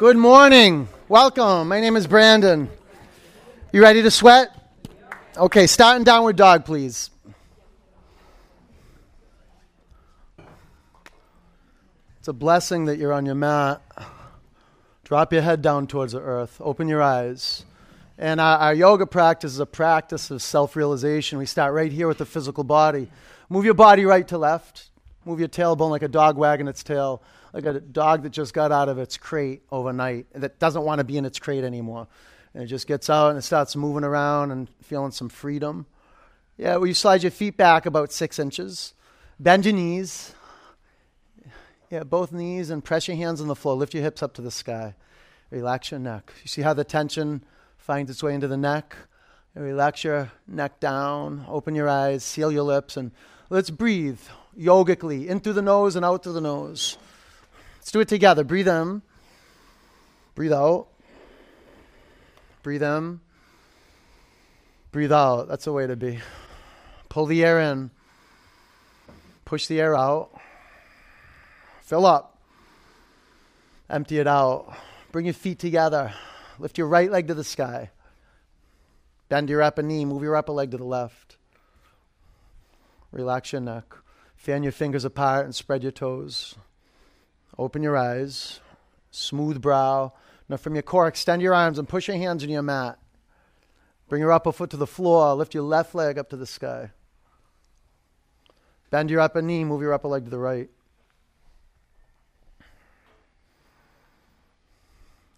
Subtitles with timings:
[0.00, 0.88] Good morning.
[1.10, 1.68] Welcome.
[1.68, 2.70] My name is Brandon.
[3.70, 4.48] You ready to sweat?
[5.36, 7.10] Okay, start in downward dog, please.
[12.18, 13.82] It's a blessing that you're on your mat.
[15.04, 16.56] Drop your head down towards the earth.
[16.60, 17.66] Open your eyes.
[18.16, 21.36] And our, our yoga practice is a practice of self realization.
[21.36, 23.10] We start right here with the physical body.
[23.50, 24.88] Move your body right to left.
[25.26, 27.22] Move your tailbone like a dog wagging its tail,
[27.52, 31.04] like a dog that just got out of its crate overnight that doesn't want to
[31.04, 32.06] be in its crate anymore.
[32.54, 35.86] And it just gets out and it starts moving around and feeling some freedom.
[36.56, 38.94] Yeah, well, you slide your feet back about six inches.
[39.38, 40.34] Bend your knees.
[41.90, 43.74] Yeah, both knees and press your hands on the floor.
[43.74, 44.94] Lift your hips up to the sky.
[45.50, 46.32] Relax your neck.
[46.42, 47.44] You see how the tension
[47.78, 48.94] finds its way into the neck?
[49.54, 51.44] Relax your neck down.
[51.48, 52.22] Open your eyes.
[52.22, 52.96] Seal your lips.
[52.96, 53.10] And
[53.48, 54.20] let's breathe
[54.54, 56.98] yogically in through the nose and out through the nose.
[57.80, 58.44] Let's do it together.
[58.44, 59.00] Breathe in.
[60.34, 60.88] Breathe out.
[62.62, 63.20] Breathe in.
[64.92, 65.48] Breathe out.
[65.48, 66.20] That's the way to be.
[67.08, 67.90] Pull the air in.
[69.46, 70.30] Push the air out.
[71.80, 72.38] Fill up.
[73.88, 74.76] Empty it out.
[75.10, 76.12] Bring your feet together.
[76.58, 77.90] Lift your right leg to the sky.
[79.30, 80.04] Bend your upper knee.
[80.04, 81.38] Move your upper leg to the left.
[83.10, 83.84] Relax your neck.
[84.36, 86.56] Fan your fingers apart and spread your toes.
[87.60, 88.58] Open your eyes.
[89.10, 90.14] Smooth brow.
[90.48, 92.98] Now, from your core, extend your arms and push your hands on your mat.
[94.08, 95.34] Bring your upper foot to the floor.
[95.34, 96.90] Lift your left leg up to the sky.
[98.88, 99.62] Bend your upper knee.
[99.64, 100.70] Move your upper leg to the right.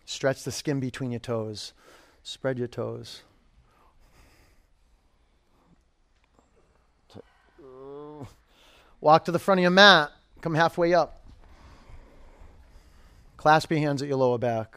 [0.04, 1.72] Stretch the skin between your toes.
[2.22, 3.22] Spread your toes.
[9.00, 10.12] Walk to the front of your mat.
[10.40, 11.21] Come halfway up.
[13.42, 14.76] Clasp your hands at your lower back.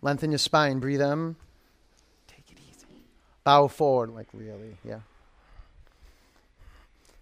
[0.00, 0.78] Lengthen your spine.
[0.78, 1.36] Breathe in.
[2.26, 3.04] Take it easy.
[3.44, 5.00] Bow forward, like really, yeah.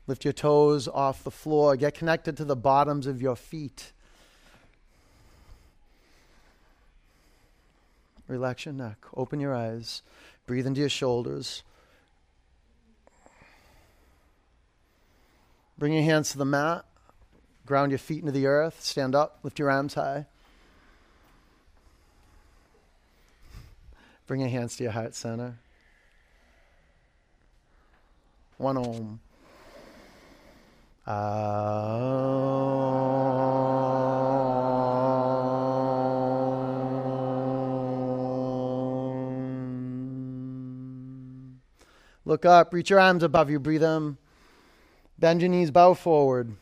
[0.06, 1.74] Lift your toes off the floor.
[1.74, 3.90] Get connected to the bottoms of your feet.
[8.28, 8.98] Relax your neck.
[9.16, 10.02] Open your eyes.
[10.46, 11.64] Breathe into your shoulders.
[15.76, 16.84] Bring your hands to the mat.
[17.66, 18.82] Ground your feet into the earth.
[18.82, 19.38] Stand up.
[19.42, 20.26] Lift your arms high.
[24.26, 25.58] Bring your hands to your heart center.
[28.58, 29.20] One om.
[31.06, 32.32] Um.
[42.24, 44.16] Look up, reach your arms above you, breathe them.
[45.18, 46.56] Bend your knees, bow forward.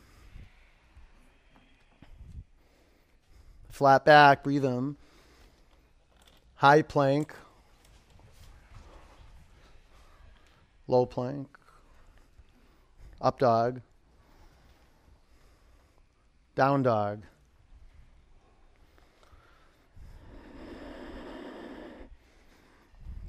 [3.80, 4.94] Flat back, breathe in.
[6.56, 7.34] High plank.
[10.86, 11.48] Low plank.
[13.22, 13.80] Up dog.
[16.54, 17.22] Down dog.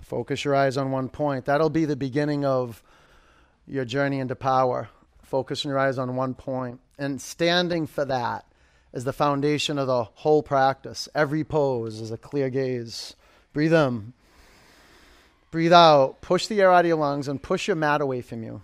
[0.02, 1.46] Focus your eyes on one point.
[1.46, 2.84] That'll be the beginning of
[3.66, 4.90] your journey into power.
[5.24, 6.36] Focus your eyes on one.
[7.00, 8.51] And standing for that
[8.94, 11.08] is the foundation of the whole practice.
[11.16, 13.16] Every pose is a clear gaze.
[13.54, 14.14] Breathe in.
[15.50, 16.22] Breathe out.
[16.22, 18.62] Push the air out of your lungs and push your mat away from you.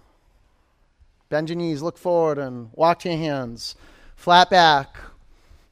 [1.30, 3.76] Bend your knees, look forward, and walk to your hands.
[4.16, 4.96] Flat back.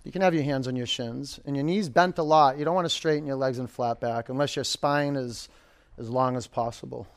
[0.03, 1.39] You can have your hands on your shins.
[1.45, 2.57] And your knees bent a lot.
[2.57, 5.49] You don't want to straighten your legs and flat back unless your spine is
[5.97, 7.07] as long as possible.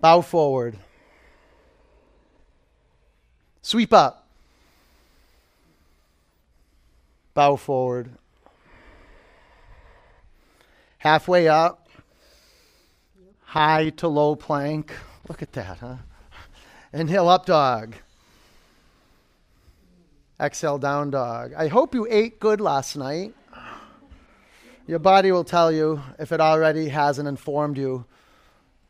[0.00, 0.78] Bow forward.
[3.62, 4.29] Sweep up.
[7.40, 8.10] Bow forward.
[10.98, 11.88] Halfway up.
[13.44, 14.92] High to low plank.
[15.26, 15.96] Look at that, huh?
[16.92, 17.94] Inhale up dog.
[20.38, 21.54] Exhale down dog.
[21.56, 23.34] I hope you ate good last night.
[24.86, 28.04] Your body will tell you if it already hasn't informed you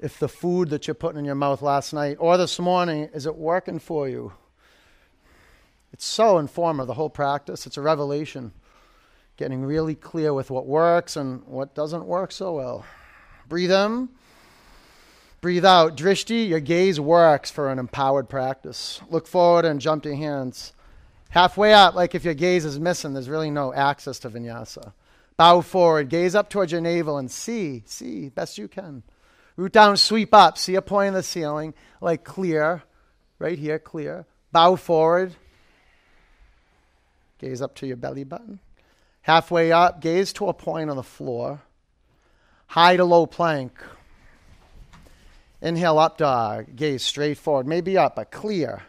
[0.00, 3.26] if the food that you're putting in your mouth last night or this morning is
[3.26, 4.32] it working for you?
[5.92, 7.66] It's so informative, the whole practice.
[7.66, 8.52] It's a revelation.
[9.36, 12.84] Getting really clear with what works and what doesn't work so well.
[13.48, 14.08] Breathe in.
[15.40, 15.96] Breathe out.
[15.96, 19.00] Drishti, your gaze works for an empowered practice.
[19.08, 20.74] Look forward and jump your hands.
[21.30, 24.92] Halfway up, like if your gaze is missing, there's really no access to vinyasa.
[25.36, 29.02] Bow forward, gaze up towards your navel and see, see, best you can.
[29.56, 32.82] Root down, sweep up, see a point in the ceiling, like clear,
[33.38, 34.26] right here, clear.
[34.52, 35.34] Bow forward,
[37.40, 38.60] Gaze up to your belly button.
[39.22, 41.62] Halfway up, gaze to a point on the floor.
[42.66, 43.72] High to low plank.
[45.62, 46.76] Inhale, up dog.
[46.76, 47.66] Gaze straight forward.
[47.66, 48.82] Maybe up, but clear.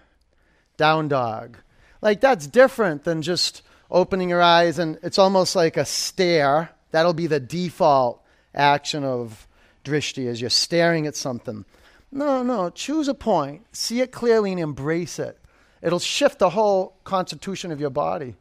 [0.76, 1.58] Down dog.
[2.02, 6.72] Like that's different than just opening your eyes and it's almost like a stare.
[6.92, 8.22] That'll be the default
[8.54, 9.48] action of
[9.86, 11.64] drishti as you're staring at something.
[12.12, 15.38] No, no, choose a point, see it clearly, and embrace it.
[15.82, 18.36] It'll shift the whole constitution of your body.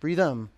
[0.00, 0.48] Breathe in.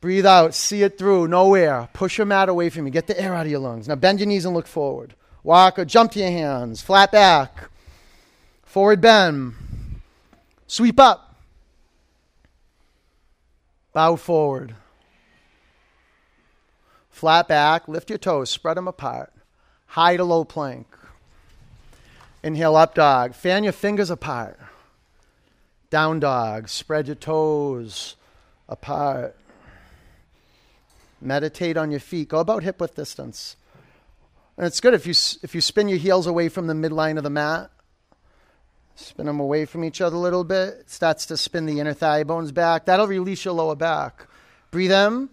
[0.00, 0.54] Breathe out.
[0.54, 1.28] See it through.
[1.28, 1.88] No air.
[1.92, 2.92] Push your mat away from you.
[2.92, 3.88] Get the air out of your lungs.
[3.88, 5.14] Now bend your knees and look forward.
[5.42, 6.80] Walk or jump to your hands.
[6.80, 7.70] Flat back.
[8.62, 9.54] Forward bend.
[10.66, 11.36] Sweep up.
[13.92, 14.74] Bow forward.
[17.10, 17.88] Flat back.
[17.88, 18.50] Lift your toes.
[18.50, 19.32] Spread them apart.
[19.86, 20.86] High to low plank.
[22.46, 23.34] Inhale, up dog.
[23.34, 24.56] Fan your fingers apart.
[25.90, 26.68] Down dog.
[26.68, 28.14] Spread your toes
[28.68, 29.34] apart.
[31.20, 32.28] Meditate on your feet.
[32.28, 33.56] Go about hip width distance.
[34.56, 37.24] And it's good if you, if you spin your heels away from the midline of
[37.24, 37.68] the mat.
[38.94, 40.74] Spin them away from each other a little bit.
[40.82, 42.84] It starts to spin the inner thigh bones back.
[42.84, 44.28] That'll release your lower back.
[44.70, 45.30] Breathe in.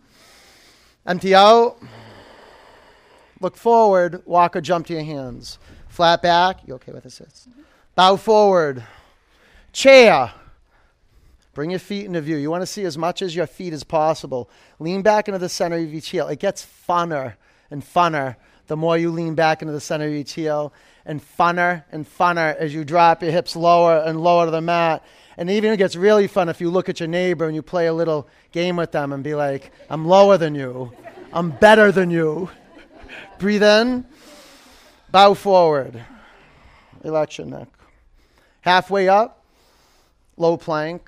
[1.06, 1.78] Empty out.
[3.40, 4.24] Look forward.
[4.26, 5.60] Walk or jump to your hands.
[5.94, 6.68] Flat back.
[6.68, 7.20] You okay with this?
[7.20, 7.62] Mm-hmm.
[7.94, 8.84] Bow forward.
[9.72, 10.32] Chair.
[11.54, 12.36] Bring your feet into view.
[12.36, 14.50] You want to see as much as your feet as possible.
[14.80, 16.28] Lean back into the center of each heel.
[16.28, 17.36] It gets funner
[17.70, 20.74] and funner the more you lean back into the center of each heel,
[21.06, 25.04] and funner and funner as you drop your hips lower and lower to the mat.
[25.38, 27.88] And even it gets really fun if you look at your neighbor and you play
[27.88, 30.92] a little game with them and be like, I'm lower than you.
[31.34, 32.50] I'm better than you.
[33.38, 34.06] Breathe in.
[35.14, 36.04] Bow forward.
[37.04, 37.68] Relax your neck.
[38.62, 39.44] Halfway up,
[40.38, 41.08] low plank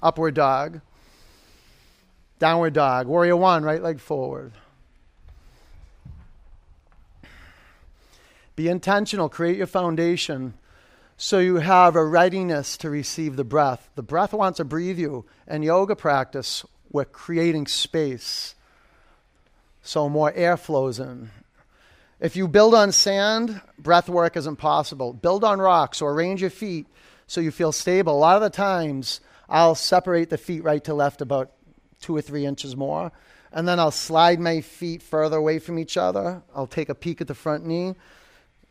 [0.00, 0.80] upward dog,
[2.38, 4.52] downward dog, warrior one, right leg forward.
[8.54, 10.54] Be intentional, create your foundation
[11.16, 13.88] so you have a readiness to receive the breath.
[13.96, 15.24] The breath wants to breathe you.
[15.48, 18.54] And yoga practice, we're creating space
[19.82, 21.30] so more air flows in.
[22.20, 25.12] If you build on sand, breath work is impossible.
[25.12, 26.86] Build on rocks or arrange your feet
[27.26, 28.14] so you feel stable.
[28.14, 31.52] A lot of the times, I'll separate the feet right to left about
[32.00, 33.12] two or three inches more.
[33.52, 36.42] And then I'll slide my feet further away from each other.
[36.54, 37.94] I'll take a peek at the front knee.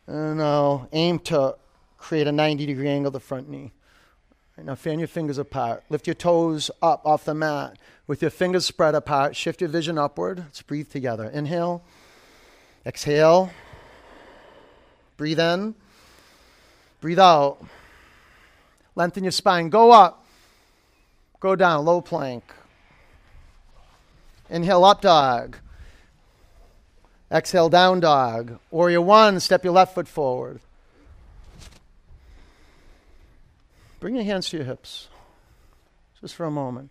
[0.06, 1.56] And I'll aim to
[1.96, 3.72] create a 90 degree angle the front knee.
[4.62, 5.84] Now fan your fingers apart.
[5.90, 7.76] Lift your toes up off the mat.
[8.06, 10.38] With your fingers spread apart, shift your vision upward.
[10.38, 11.24] Let's breathe together.
[11.24, 11.82] Inhale.
[12.86, 13.50] Exhale.
[15.16, 15.74] Breathe in.
[17.00, 17.58] Breathe out.
[18.94, 19.68] Lengthen your spine.
[19.68, 20.24] Go up.
[21.40, 22.42] Go down, low plank.
[24.48, 25.58] Inhale, up dog.
[27.30, 28.58] Exhale, down dog.
[28.70, 30.60] Warrior one, step your left foot forward.
[34.00, 35.08] Bring your hands to your hips,
[36.20, 36.90] just for a moment.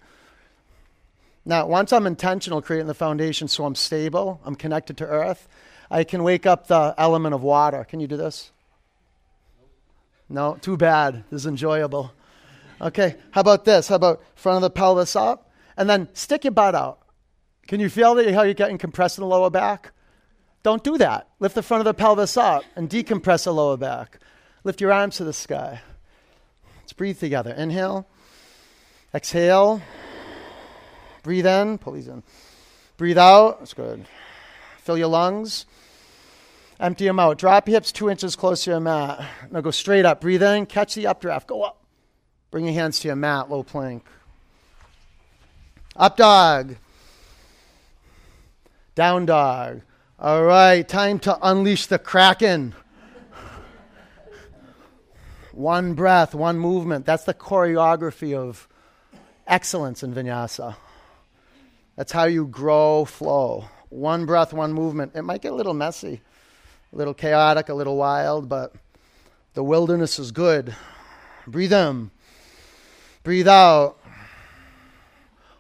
[1.45, 5.47] Now, once I'm intentional creating the foundation so I'm stable, I'm connected to earth,
[5.89, 7.83] I can wake up the element of water.
[7.83, 8.51] Can you do this?
[10.29, 11.23] No, too bad.
[11.29, 12.11] This is enjoyable.
[12.81, 13.87] Okay, how about this?
[13.87, 15.51] How about front of the pelvis up?
[15.77, 16.99] And then stick your butt out.
[17.67, 19.91] Can you feel that, how you're getting compressed in the lower back?
[20.63, 21.27] Don't do that.
[21.39, 24.19] Lift the front of the pelvis up and decompress the lower back.
[24.63, 25.81] Lift your arms to the sky.
[26.81, 27.51] Let's breathe together.
[27.51, 28.07] Inhale.
[29.13, 29.81] Exhale.
[31.21, 31.77] Breathe in.
[31.77, 32.23] Pull these in.
[32.97, 33.59] Breathe out.
[33.59, 34.05] That's good.
[34.79, 35.65] Fill your lungs.
[36.83, 37.37] Empty them out.
[37.37, 39.25] Drop your hips two inches closer to your mat.
[39.49, 40.19] Now go straight up.
[40.19, 40.65] Breathe in.
[40.65, 41.47] Catch the updraft.
[41.47, 41.81] Go up.
[42.51, 44.05] Bring your hands to your mat, low plank.
[45.95, 46.75] Up dog.
[48.95, 49.81] Down dog.
[50.19, 52.75] All right, time to unleash the kraken.
[55.53, 57.05] one breath, one movement.
[57.05, 58.67] That's the choreography of
[59.47, 60.75] excellence in vinyasa.
[61.95, 63.69] That's how you grow flow.
[63.87, 65.13] One breath, one movement.
[65.15, 66.21] It might get a little messy,
[66.93, 68.73] a little chaotic, a little wild, but
[69.55, 70.75] the wilderness is good.
[71.47, 72.11] Breathe in.
[73.23, 73.97] Breathe out.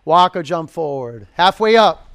[0.05, 1.27] Walk or jump forward.
[1.33, 2.09] Halfway up.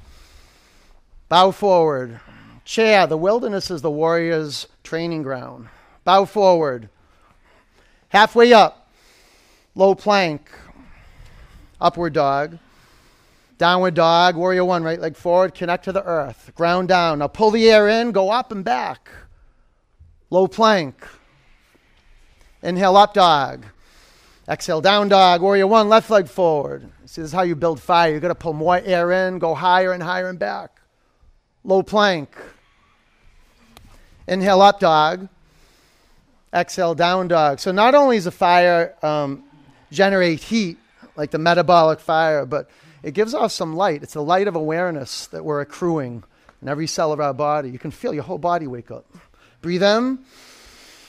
[1.27, 2.19] Bow forward.
[2.63, 3.07] Chair.
[3.07, 5.67] The wilderness is the warrior's training ground.
[6.05, 6.89] Bow forward.
[8.09, 8.89] Halfway up.
[9.75, 10.49] Low plank.
[11.81, 12.57] Upward dog.
[13.59, 14.35] Downward dog.
[14.35, 14.83] Warrior one.
[14.83, 15.53] Right leg forward.
[15.53, 16.51] Connect to the earth.
[16.55, 17.19] Ground down.
[17.19, 18.11] Now pull the air in.
[18.11, 19.11] Go up and back.
[20.31, 21.05] Low plank.
[22.63, 23.65] Inhale up dog.
[24.49, 26.89] Exhale, down dog, warrior one, left leg forward.
[27.05, 28.09] See, this is how you build fire.
[28.09, 30.81] You're going to pull more air in, go higher and higher and back.
[31.63, 32.35] Low plank.
[34.27, 35.29] Inhale, up dog.
[36.51, 37.59] Exhale, down dog.
[37.59, 39.43] So not only does the fire um,
[39.91, 40.79] generate heat,
[41.15, 42.71] like the metabolic fire, but
[43.03, 44.03] it gives off some light.
[44.03, 46.23] It's the light of awareness that we're accruing
[46.61, 47.69] in every cell of our body.
[47.69, 49.05] You can feel your whole body wake up.
[49.61, 50.19] Breathe in,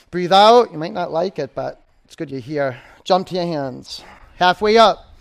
[0.09, 0.71] breathe out.
[0.71, 2.77] You might not like it, but it's good you're here.
[3.03, 4.03] Jump to your hands.
[4.35, 5.15] Halfway up.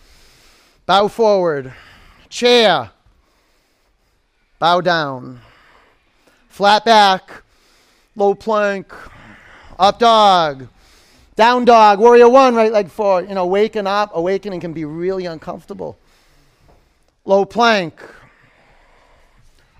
[0.86, 1.72] Bow forward.
[2.28, 2.90] Chair.
[4.58, 5.40] Bow down.
[6.48, 7.42] Flat back.
[8.16, 8.92] Low plank.
[9.78, 10.68] Up dog.
[11.36, 12.00] Down dog.
[12.00, 13.28] Warrior one, right leg forward.
[13.28, 14.10] You know, waking up.
[14.14, 15.98] Awakening can be really uncomfortable.
[17.30, 17.94] Low plank.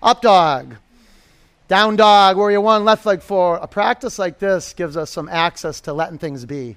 [0.00, 0.76] Up dog.
[1.66, 2.36] Down dog.
[2.36, 3.58] Warrior one, left leg forward.
[3.60, 6.76] A practice like this gives us some access to letting things be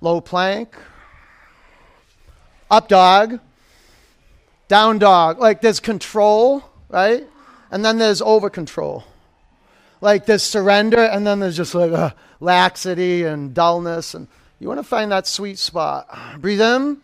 [0.00, 0.76] low plank,
[2.68, 3.38] up dog,
[4.66, 5.38] down dog.
[5.38, 7.24] Like there's control, right?
[7.70, 9.04] And then there's over control.
[10.00, 14.14] Like there's surrender, and then there's just like a laxity and dullness.
[14.14, 14.26] And
[14.58, 16.08] you want to find that sweet spot.
[16.40, 17.00] Breathe in,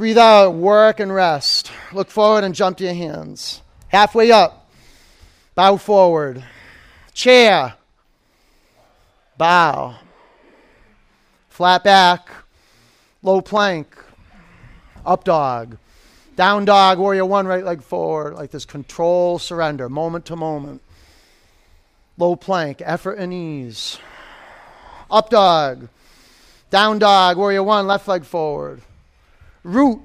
[0.00, 1.70] breathe out, work and rest.
[1.92, 3.60] Look forward and jump to your hands.
[3.88, 4.70] Halfway up,
[5.54, 6.42] bow forward.
[7.12, 7.74] Chair,
[9.36, 9.96] bow
[11.50, 12.30] flat back,
[13.22, 13.94] low plank,
[15.04, 15.76] up dog,
[16.34, 20.80] down dog, warrior one, right leg forward, like this control, surrender, moment to moment.
[22.16, 23.98] Low plank, effort and ease.
[25.10, 25.90] Up dog,
[26.70, 28.80] down dog, warrior one, left leg forward.
[29.62, 30.00] Root,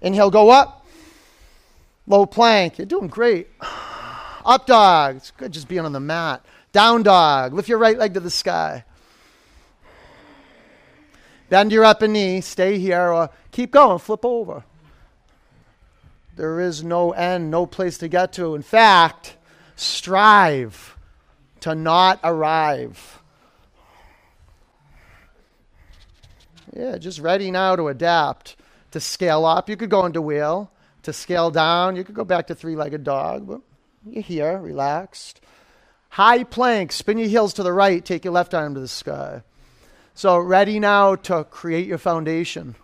[0.00, 0.86] inhale, go up.
[2.06, 3.48] Low plank, you're doing great.
[4.44, 6.44] Up dog, it's good just being on the mat.
[6.72, 8.84] Down dog, lift your right leg to the sky.
[11.48, 14.64] Bend your upper knee, stay here, or keep going, flip over.
[16.34, 18.54] There is no end, no place to get to.
[18.54, 19.36] In fact,
[19.76, 20.96] strive
[21.60, 23.20] to not arrive.
[26.74, 28.56] Yeah, just ready now to adapt,
[28.92, 29.68] to scale up.
[29.68, 30.70] You could go into wheel,
[31.02, 31.96] to scale down.
[31.96, 33.60] You could go back to three legged dog, but
[34.06, 35.40] you're here, relaxed.
[36.10, 39.42] High plank, spin your heels to the right, take your left arm to the sky.
[40.14, 42.74] So, ready now to create your foundation.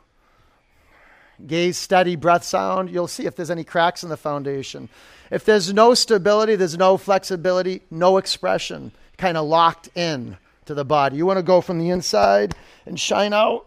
[1.46, 2.90] Gaze steady, breath sound.
[2.90, 4.88] You'll see if there's any cracks in the foundation.
[5.30, 10.84] If there's no stability, there's no flexibility, no expression, kind of locked in to the
[10.84, 11.18] body.
[11.18, 12.54] You want to go from the inside
[12.86, 13.66] and shine out.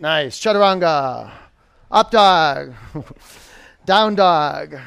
[0.00, 0.40] Nice.
[0.40, 1.30] Chaturanga.
[1.90, 2.72] Up dog.
[3.84, 4.78] Down dog.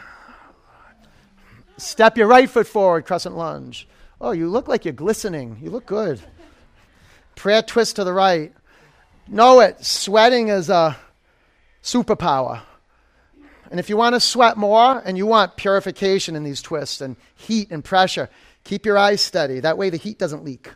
[1.78, 3.88] Step your right foot forward, crescent lunge.
[4.20, 5.60] Oh, you look like you're glistening.
[5.62, 6.20] You look good.
[7.36, 8.54] Prayer twist to the right.
[9.28, 9.86] Know it.
[9.86, 10.98] Sweating is a
[11.84, 12.62] superpower.
[13.70, 17.18] And if you want to sweat more and you want purification in these twists and
[17.36, 18.30] heat and pressure,
[18.64, 19.60] keep your eyes steady.
[19.60, 20.72] That way the heat doesn't leak.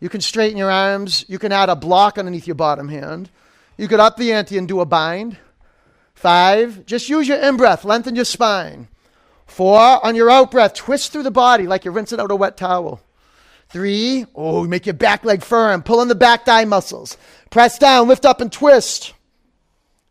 [0.00, 1.26] You can straighten your arms.
[1.28, 3.28] You can add a block underneath your bottom hand.
[3.76, 5.38] You could up the ante and do a bind.
[6.14, 8.88] Five, just use your in breath, lengthen your spine.
[9.46, 12.56] Four, on your out breath, twist through the body like you're rinsing out a wet
[12.56, 13.00] towel.
[13.68, 15.82] Three, oh, make your back leg firm.
[15.82, 17.16] Pull in the back thigh muscles.
[17.50, 19.12] Press down, lift up, and twist.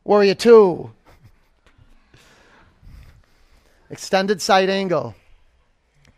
[0.04, 0.92] Warrior two.
[3.90, 5.16] Extended side angle.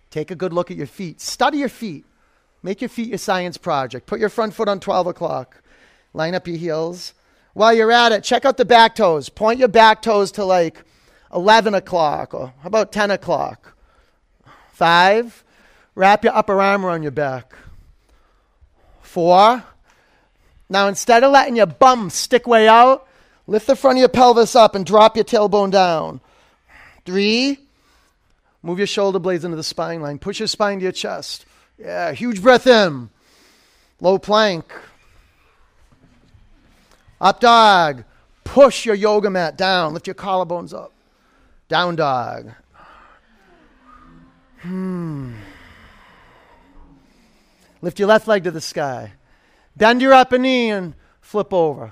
[0.10, 1.22] Take a good look at your feet.
[1.22, 2.06] Study your feet.
[2.64, 4.08] Make your feet your science project.
[4.08, 5.62] Put your front foot on 12 o'clock.
[6.14, 7.14] Line up your heels.
[7.54, 9.30] While you're at it, check out the back toes.
[9.30, 10.84] Point your back toes to like
[11.34, 13.76] 11 o'clock or how about 10 o'clock?
[14.74, 15.44] Five,
[15.98, 17.56] Wrap your upper arm around your back.
[19.02, 19.64] Four.
[20.70, 23.08] Now, instead of letting your bum stick way out,
[23.48, 26.22] lift the front of your pelvis up and drop your tailbone down.
[27.04, 27.58] Three.
[28.62, 30.20] Move your shoulder blades into the spine line.
[30.20, 31.48] Push your spine to your chest.
[31.80, 33.10] Yeah, huge breath in.
[34.00, 34.72] Low plank.
[37.20, 38.04] Up dog.
[38.44, 39.94] Push your yoga mat down.
[39.94, 40.94] Lift your collarbones up.
[41.68, 42.52] Down dog.
[44.62, 45.34] Hmm.
[47.82, 49.14] Lift your left leg to the sky.
[49.76, 51.92] Bend your upper knee and flip over.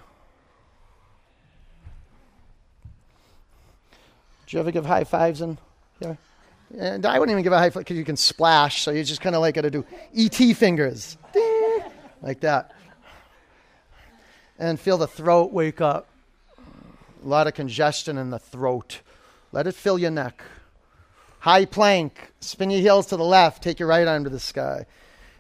[4.48, 5.58] Do you ever give high fives in
[6.00, 6.18] here?
[6.78, 9.22] And I wouldn't even give a high five because you can splash, so you just
[9.22, 11.18] kind of like got to do ET fingers.
[12.22, 12.72] Like that.
[14.58, 16.08] And feel the throat wake up.
[16.58, 19.02] A lot of congestion in the throat.
[19.52, 20.44] Let it fill your neck.
[21.40, 22.32] High plank.
[22.40, 23.64] Spin your heels to the left.
[23.64, 24.86] Take your right arm to the sky.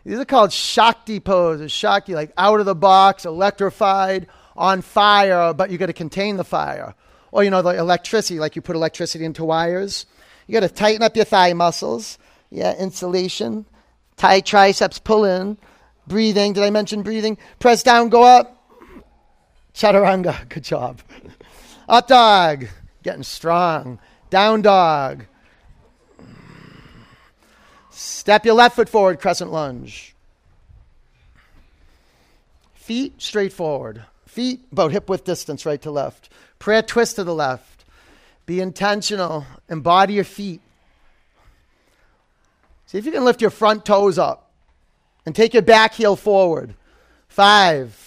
[0.05, 1.71] These are called Shakti poses.
[1.71, 6.43] Shakti, like out of the box, electrified, on fire, but you got to contain the
[6.43, 6.93] fire.
[7.31, 10.05] Or, you know, the electricity, like you put electricity into wires.
[10.47, 12.17] You got to tighten up your thigh muscles.
[12.51, 13.65] Yeah, insulation.
[14.15, 15.57] Tie triceps, pull in.
[16.07, 16.53] Breathing.
[16.53, 17.37] Did I mention breathing?
[17.59, 18.54] Press down, go up.
[19.75, 20.47] Chaturanga.
[20.49, 21.01] Good job.
[21.87, 22.67] Up dog.
[23.03, 23.99] Getting strong.
[24.29, 25.25] Down dog.
[27.91, 30.15] Step your left foot forward, crescent lunge.
[32.73, 34.03] Feet straight forward.
[34.25, 36.29] Feet about hip width distance, right to left.
[36.59, 37.85] Prayer twist to the left.
[38.45, 39.45] Be intentional.
[39.69, 40.61] Embody your feet.
[42.85, 44.51] See if you can lift your front toes up
[45.25, 46.75] and take your back heel forward.
[47.27, 48.04] Five.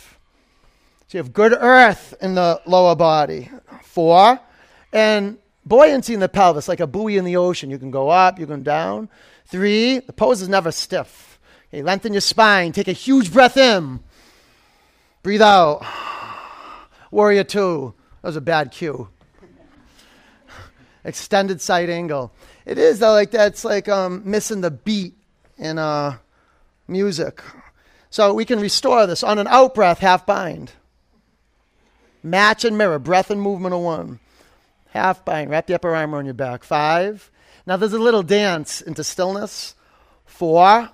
[1.09, 3.51] So you have good earth in the lower body.
[3.83, 4.39] Four.
[4.93, 7.71] And buoyancy in the pelvis, like a buoy in the ocean.
[7.71, 9.09] You can go up, you can down.
[9.47, 11.41] Three, the pose is never stiff.
[11.69, 12.73] Okay, lengthen your spine.
[12.73, 14.01] Take a huge breath in.
[15.23, 15.83] Breathe out.
[17.11, 17.95] Warrior two.
[18.21, 19.09] That was a bad cue.
[21.05, 22.35] Extended side angle.
[22.67, 25.15] It is though, like that's like um, missing the beat
[25.57, 26.19] in uh,
[26.87, 27.43] music.
[28.11, 30.73] So we can restore this on an out breath, half bind.
[32.23, 34.21] Match and mirror, breath and movement of one.
[34.91, 36.65] Half bind, wrap the upper arm around your back.
[36.65, 37.31] Five.
[37.67, 39.75] Now there's a little dance into stillness.
[40.25, 40.91] Four,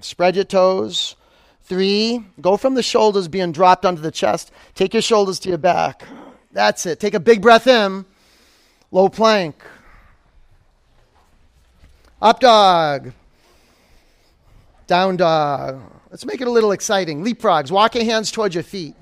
[0.00, 1.16] spread your toes.
[1.64, 4.50] Three, go from the shoulders being dropped onto the chest.
[4.74, 6.04] Take your shoulders to your back.
[6.52, 7.00] That's it.
[7.00, 8.04] Take a big breath in.
[8.90, 9.62] Low plank.
[12.22, 13.12] Up dog.
[14.86, 15.82] Down dog.
[16.10, 17.22] Let's make it a little exciting.
[17.22, 17.70] Leapfrogs.
[17.70, 18.94] Walk your hands towards your feet.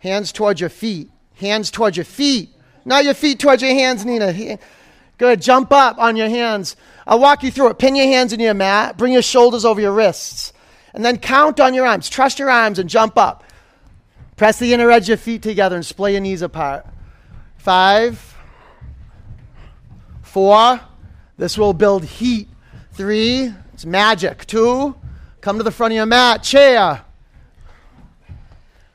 [0.00, 1.10] Hands towards your feet.
[1.36, 2.50] Hands towards your feet.
[2.84, 4.58] Not your feet towards your hands, Nina.
[5.18, 5.42] Good.
[5.42, 6.76] Jump up on your hands.
[7.06, 7.78] I'll walk you through it.
[7.78, 8.96] Pin your hands in your mat.
[8.96, 10.52] Bring your shoulders over your wrists.
[10.94, 12.08] And then count on your arms.
[12.08, 13.44] Trust your arms and jump up.
[14.36, 16.86] Press the inner edge of your feet together and splay your knees apart.
[17.58, 18.34] Five,
[20.22, 20.80] four,
[21.36, 22.48] this will build heat.
[22.92, 24.46] Three, it's magic.
[24.46, 24.96] Two,
[25.42, 27.04] come to the front of your mat, chair.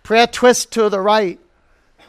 [0.06, 1.40] Prayer twist to the right.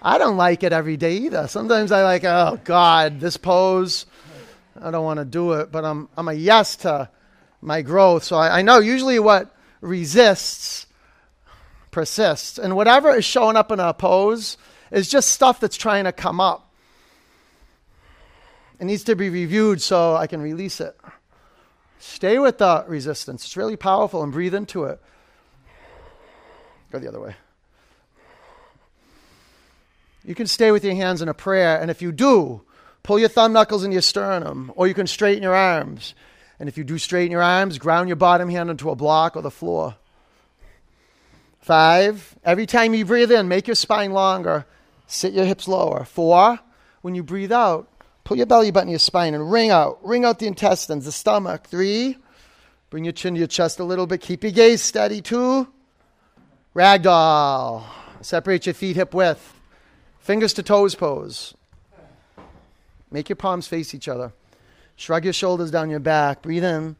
[0.02, 1.48] I don't like it every day either.
[1.48, 4.04] Sometimes I like, oh God, this pose.
[4.78, 7.08] I don't want to do it, but I'm I'm a yes to
[7.62, 8.22] my growth.
[8.22, 10.84] So I, I know usually what resists
[11.90, 12.58] persists.
[12.58, 14.58] And whatever is showing up in a pose
[14.90, 16.70] is just stuff that's trying to come up.
[18.78, 20.94] It needs to be reviewed so I can release it.
[21.98, 23.46] Stay with the resistance.
[23.46, 25.00] It's really powerful and breathe into it.
[26.92, 27.36] Go the other way.
[30.26, 32.62] You can stay with your hands in a prayer, and if you do,
[33.04, 36.14] pull your thumb knuckles in your sternum, or you can straighten your arms.
[36.58, 39.42] And if you do straighten your arms, ground your bottom hand into a block or
[39.42, 39.94] the floor.
[41.60, 44.66] Five, every time you breathe in, make your spine longer,
[45.06, 46.04] sit your hips lower.
[46.04, 46.58] Four,
[47.02, 47.88] when you breathe out,
[48.24, 50.04] pull your belly button to your spine and ring out.
[50.04, 51.68] Ring out the intestines, the stomach.
[51.68, 52.16] Three,
[52.90, 54.22] bring your chin to your chest a little bit.
[54.22, 55.22] Keep your gaze steady.
[55.22, 55.68] Two,
[56.74, 57.84] ragdoll.
[58.22, 59.55] Separate your feet hip width.
[60.26, 61.54] Fingers to toes pose.
[63.12, 64.32] Make your palms face each other.
[64.96, 66.42] Shrug your shoulders down your back.
[66.42, 66.96] Breathe in.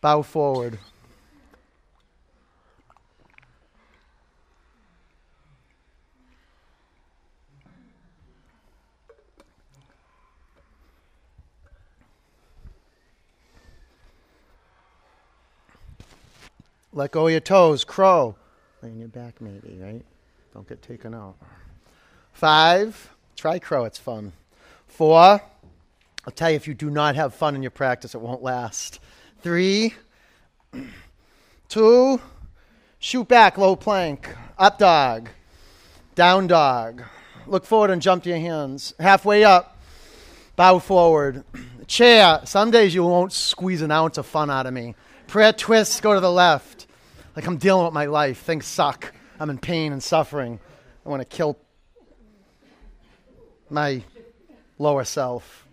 [0.00, 0.78] Bow forward.
[16.94, 17.84] Let go of your toes.
[17.84, 18.36] Crow.
[18.80, 20.02] Lay on your back, maybe, right?
[20.54, 21.36] Don't get taken out.
[22.32, 24.32] Five, try crow, it's fun.
[24.86, 25.40] Four,
[26.24, 29.00] I'll tell you, if you do not have fun in your practice, it won't last.
[29.40, 29.94] Three,
[31.68, 32.20] two,
[32.98, 35.28] shoot back, low plank, up dog,
[36.14, 37.02] down dog.
[37.46, 38.94] Look forward and jump to your hands.
[39.00, 39.78] Halfway up,
[40.56, 41.44] bow forward.
[41.86, 44.94] Chair, some days you won't squeeze an ounce of fun out of me.
[45.26, 46.86] Prayer twists, go to the left.
[47.34, 48.38] Like I'm dealing with my life.
[48.42, 49.12] Things suck.
[49.40, 50.60] I'm in pain and suffering.
[51.04, 51.56] I want to kill
[53.72, 54.02] my
[54.78, 55.66] lower self.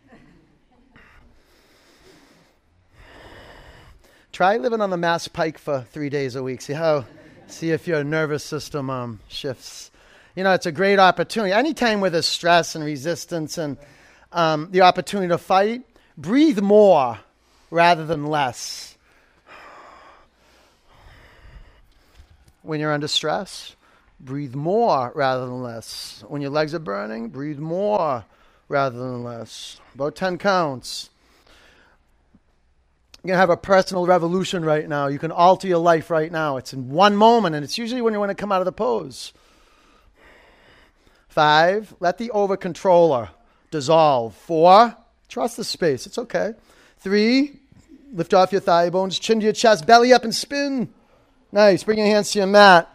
[4.31, 6.61] Try living on the Mass Pike for three days a week.
[6.61, 7.05] See how,
[7.47, 9.91] see if your nervous system um, shifts.
[10.35, 11.51] You know, it's a great opportunity.
[11.51, 13.77] Anytime where there's stress and resistance and
[14.31, 15.81] um, the opportunity to fight,
[16.17, 17.19] breathe more
[17.71, 18.97] rather than less.
[22.61, 23.75] When you're under stress,
[24.19, 26.23] breathe more rather than less.
[26.27, 28.25] When your legs are burning, breathe more
[28.67, 29.79] rather than less.
[29.95, 31.09] About 10 counts.
[33.23, 35.07] You're going to have a personal revolution right now.
[35.07, 36.57] You can alter your life right now.
[36.57, 38.71] It's in one moment, and it's usually when you want to come out of the
[38.71, 39.33] pose.
[41.27, 43.29] Five, let the over controller
[43.71, 44.35] dissolve.
[44.35, 44.95] Four,
[45.27, 46.07] trust the space.
[46.07, 46.53] It's okay.
[46.99, 47.59] Three,
[48.13, 50.93] lift off your thigh bones, chin to your chest, belly up and spin.
[51.51, 51.83] Nice.
[51.83, 52.87] Bring your hands to your mat.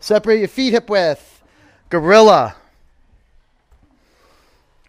[0.00, 1.42] Separate your feet hip width.
[1.88, 2.56] Gorilla.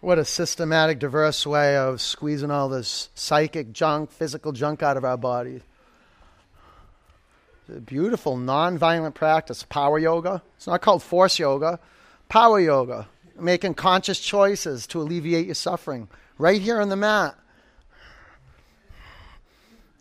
[0.00, 5.04] What a systematic, diverse way of squeezing all this psychic junk, physical junk out of
[5.04, 5.60] our bodies.
[7.84, 9.62] Beautiful, non-violent practice.
[9.62, 10.42] Power yoga.
[10.56, 11.78] It's not called force yoga.
[12.28, 13.08] Power yoga.
[13.38, 16.08] Making conscious choices to alleviate your suffering.
[16.38, 17.36] Right here on the mat.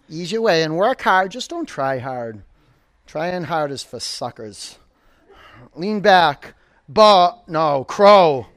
[0.10, 1.32] Ease your way and work hard.
[1.32, 2.41] Just don't try hard.
[3.06, 4.78] Trying hard is for suckers.
[5.76, 6.54] Lean back.
[6.88, 7.36] Ba.
[7.48, 8.48] No, crow.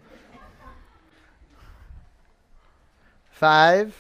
[3.30, 3.94] Five.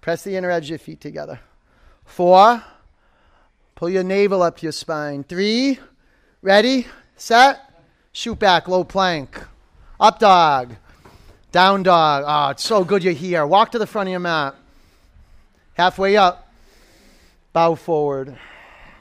[0.00, 1.40] Press the inner edge of your feet together.
[2.04, 2.62] Four.
[3.74, 5.24] Pull your navel up your spine.
[5.24, 5.78] Three.
[6.42, 6.86] Ready?
[7.16, 7.60] Set.
[8.12, 8.68] Shoot back.
[8.68, 9.40] Low plank.
[9.98, 10.76] Up dog.
[11.52, 12.24] Down dog.
[12.26, 13.46] Oh, it's so good you're here.
[13.46, 14.54] Walk to the front of your mat.
[15.74, 16.52] Halfway up.
[17.52, 18.38] Bow forward.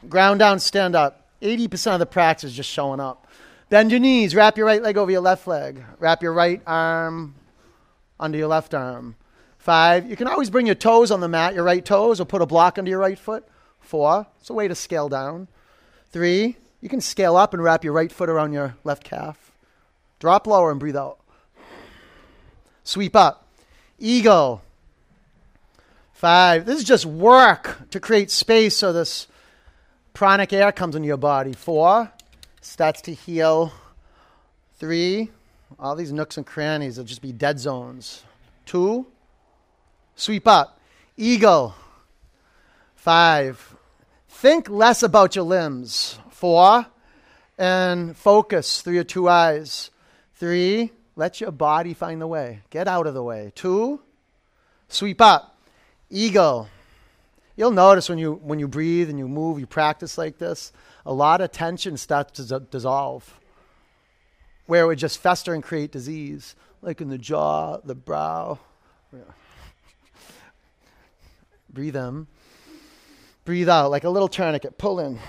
[0.07, 1.20] Ground down, stand up.
[1.41, 3.27] 80% of the practice is just showing up.
[3.69, 4.35] Bend your knees.
[4.35, 5.83] Wrap your right leg over your left leg.
[5.99, 7.35] Wrap your right arm
[8.19, 9.15] under your left arm.
[9.57, 12.41] Five, you can always bring your toes on the mat, your right toes, or put
[12.41, 13.47] a block under your right foot.
[13.79, 15.47] Four, it's a way to scale down.
[16.09, 19.51] Three, you can scale up and wrap your right foot around your left calf.
[20.19, 21.19] Drop lower and breathe out.
[22.83, 23.47] Sweep up.
[23.99, 24.63] Eagle.
[26.13, 29.27] Five, this is just work to create space so this
[30.13, 31.53] pranic air comes into your body.
[31.53, 32.11] Four,
[32.61, 33.73] starts to heal.
[34.77, 35.29] Three,
[35.79, 38.23] all these nooks and crannies will just be dead zones.
[38.65, 39.07] Two,
[40.15, 40.79] sweep up.
[41.17, 41.75] Eagle.
[42.95, 43.75] Five,
[44.29, 46.19] think less about your limbs.
[46.29, 46.85] Four,
[47.57, 49.91] and focus through your two eyes.
[50.35, 52.61] Three, let your body find the way.
[52.69, 53.51] Get out of the way.
[53.53, 54.01] Two,
[54.87, 55.57] sweep up.
[56.09, 56.67] Eagle.
[57.55, 60.71] You'll notice when you when you breathe and you move, you practice like this,
[61.05, 63.39] a lot of tension starts to dissolve
[64.71, 68.57] where it would just fester and create disease, like in the jaw, the brow.
[71.69, 72.25] Breathe in.
[73.43, 74.77] Breathe out like a little tourniquet.
[74.77, 75.19] Pull in.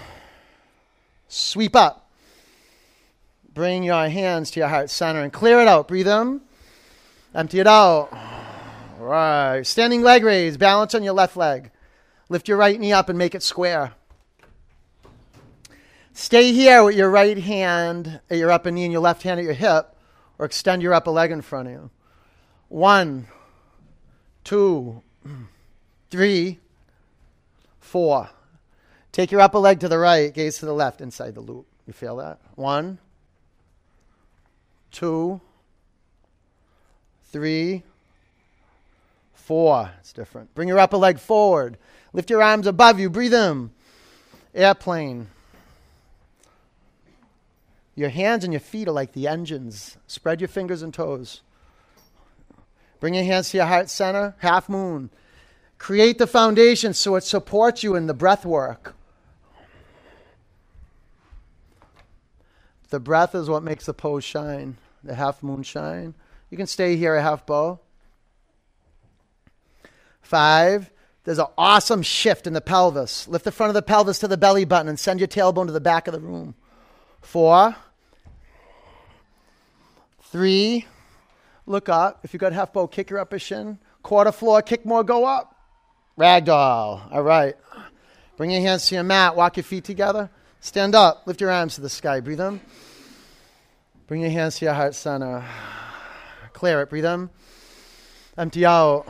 [1.26, 2.08] Sweep up.
[3.52, 5.88] Bring your hands to your heart center and clear it out.
[5.88, 6.40] Breathe in.
[7.34, 8.10] Empty it out.
[9.00, 9.66] All right.
[9.66, 10.56] Standing leg raise.
[10.56, 11.71] Balance on your left leg.
[12.32, 13.92] Lift your right knee up and make it square.
[16.14, 19.44] Stay here with your right hand at your upper knee and your left hand at
[19.44, 19.94] your hip,
[20.38, 21.90] or extend your upper leg in front of you.
[22.68, 23.26] One,
[24.44, 25.02] two,
[26.08, 26.58] three,
[27.80, 28.30] four.
[29.12, 31.66] Take your upper leg to the right, gaze to the left, inside the loop.
[31.86, 32.38] You feel that?
[32.54, 32.96] One,
[34.90, 35.42] two,
[37.24, 37.82] three,
[39.42, 39.90] four.
[40.00, 40.54] It's different.
[40.54, 41.76] Bring your upper leg forward.
[42.12, 43.10] Lift your arms above you.
[43.10, 43.70] Breathe in.
[44.54, 45.28] Airplane.
[47.94, 49.96] Your hands and your feet are like the engines.
[50.06, 51.42] Spread your fingers and toes.
[53.00, 55.10] Bring your hands to your heart center, half moon.
[55.76, 58.94] Create the foundation so it supports you in the breath work.
[62.90, 66.14] The breath is what makes the pose shine, the half moon shine.
[66.50, 67.80] You can stay here a half bow.
[70.22, 70.90] Five,
[71.24, 73.28] there's an awesome shift in the pelvis.
[73.28, 75.72] Lift the front of the pelvis to the belly button and send your tailbone to
[75.72, 76.54] the back of the room.
[77.20, 77.76] Four.
[80.22, 80.86] Three.
[81.66, 82.20] Look up.
[82.24, 83.78] If you've got half bow, kick your upper shin.
[84.02, 85.54] Quarter floor, kick more, go up.
[86.18, 87.12] Ragdoll.
[87.12, 87.54] All right.
[88.36, 89.36] Bring your hands to your mat.
[89.36, 90.30] Walk your feet together.
[90.60, 91.26] Stand up.
[91.26, 92.20] Lift your arms to the sky.
[92.20, 92.60] Breathe in.
[94.06, 95.44] Bring your hands to your heart center.
[96.52, 96.90] Clear it.
[96.90, 97.30] Breathe in.
[98.36, 99.06] Empty out.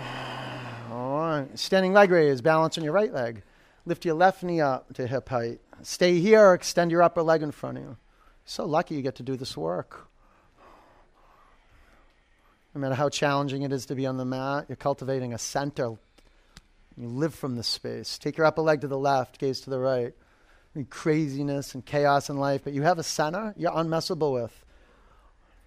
[1.54, 2.40] Standing leg raise.
[2.40, 3.42] Balance on your right leg.
[3.84, 5.60] Lift your left knee up to hip height.
[5.82, 6.52] Stay here.
[6.52, 7.96] Extend your upper leg in front of you.
[8.44, 10.08] So lucky you get to do this work.
[12.74, 15.96] No matter how challenging it is to be on the mat, you're cultivating a center.
[16.96, 18.18] You live from the space.
[18.18, 20.14] Take your upper leg to the left, gaze to the right.
[20.74, 24.64] And craziness and chaos in life, but you have a center you're unmessable with.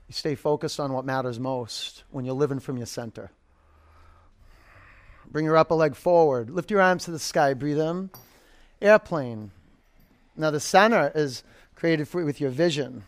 [0.07, 3.31] You stay focused on what matters most when you're living from your center.
[5.31, 6.49] Bring your upper leg forward.
[6.49, 7.53] Lift your arms to the sky.
[7.53, 8.09] Breathe in.
[8.81, 9.51] Airplane.
[10.37, 11.43] Now, the center is
[11.75, 13.03] created for, with your vision.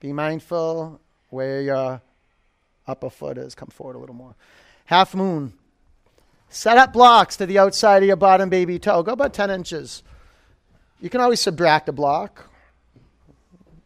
[0.00, 1.00] Be mindful
[1.30, 2.00] where your
[2.86, 3.54] upper foot is.
[3.54, 4.34] Come forward a little more.
[4.86, 5.52] Half moon.
[6.48, 9.02] Set up blocks to the outside of your bottom baby toe.
[9.02, 10.02] Go about 10 inches.
[11.00, 12.48] You can always subtract a block.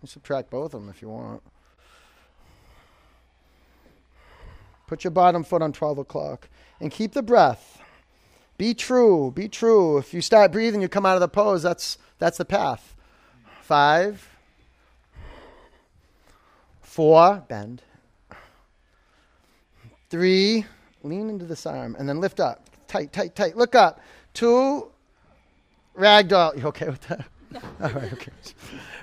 [0.03, 1.43] You subtract both of them if you want.
[4.91, 6.49] Put your bottom foot on 12 o'clock
[6.81, 7.81] and keep the breath.
[8.59, 9.31] Be true.
[9.31, 9.99] Be true.
[9.99, 11.63] If you start breathing, you come out of the pose.
[11.63, 12.97] That's, that's the path.
[13.63, 14.29] Five,
[16.83, 17.83] four, bend.
[20.09, 20.67] Three,
[21.05, 22.69] lean into this arm and then lift up.
[22.89, 23.57] Tight, tight, tight.
[23.57, 24.01] Look up.
[24.35, 24.91] Two,
[25.97, 26.59] ragdoll.
[26.59, 27.29] You okay with that?
[27.81, 28.33] All right, okay.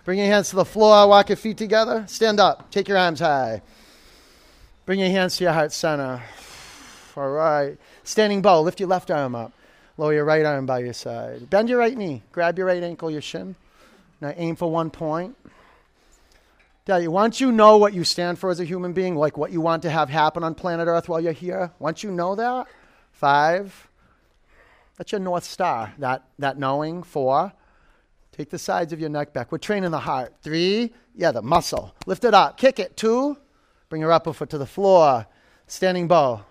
[0.04, 1.08] Bring your hands to the floor.
[1.08, 2.04] Walk your feet together.
[2.08, 2.71] Stand up.
[2.71, 3.62] Take your arms high.
[4.88, 6.23] Bring your hands to your heart center.
[7.17, 7.78] All right.
[8.06, 8.62] Standing bow.
[8.62, 9.52] Lift your left arm up.
[9.97, 11.50] Lower your right arm by your side.
[11.50, 12.23] Bend your right knee.
[12.32, 13.58] Grab your right ankle, your shin.
[14.21, 15.36] Now aim for one point.
[16.86, 19.52] Tell you, once you know what you stand for as a human being, like what
[19.52, 22.67] you want to have happen on planet Earth while you're here, once you know that,
[23.12, 23.89] five,
[24.97, 27.04] that's your North Star, that, that knowing.
[27.04, 27.52] Four,
[28.32, 29.52] take the sides of your neck back.
[29.52, 30.34] We're training the heart.
[30.41, 31.93] Three, yeah, the muscle.
[32.06, 32.56] Lift it up.
[32.56, 32.95] Kick it.
[32.95, 33.38] Two,
[33.89, 35.26] bring your upper foot to the floor.
[35.67, 36.45] Standing bow.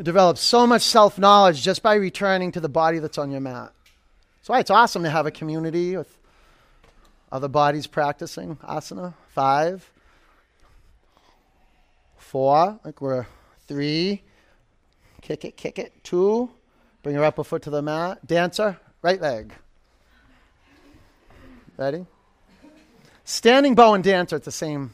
[0.00, 3.72] Develop so much self knowledge just by returning to the body that's on your mat.
[4.36, 6.18] That's why it's awesome to have a community with
[7.32, 9.14] other bodies practicing asana.
[9.30, 9.90] Five,
[12.18, 13.26] four, like we're
[13.66, 14.22] three,
[15.22, 15.92] kick it, kick it.
[16.04, 16.50] Two,
[17.02, 18.24] bring your upper foot to the mat.
[18.26, 19.52] Dancer, right leg.
[21.78, 22.06] Ready?
[23.28, 24.92] Standing bow and dancer, it's the same,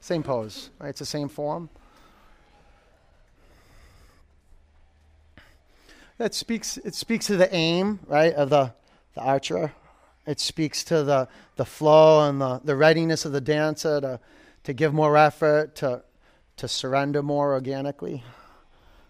[0.00, 0.90] same pose, right?
[0.90, 1.70] It's the same form.
[6.18, 6.76] That speaks.
[6.76, 8.74] It speaks to the aim, right, of the
[9.14, 9.72] the archer.
[10.26, 14.20] It speaks to the the flow and the, the readiness of the dancer to
[14.64, 16.02] to give more effort, to
[16.58, 18.22] to surrender more organically.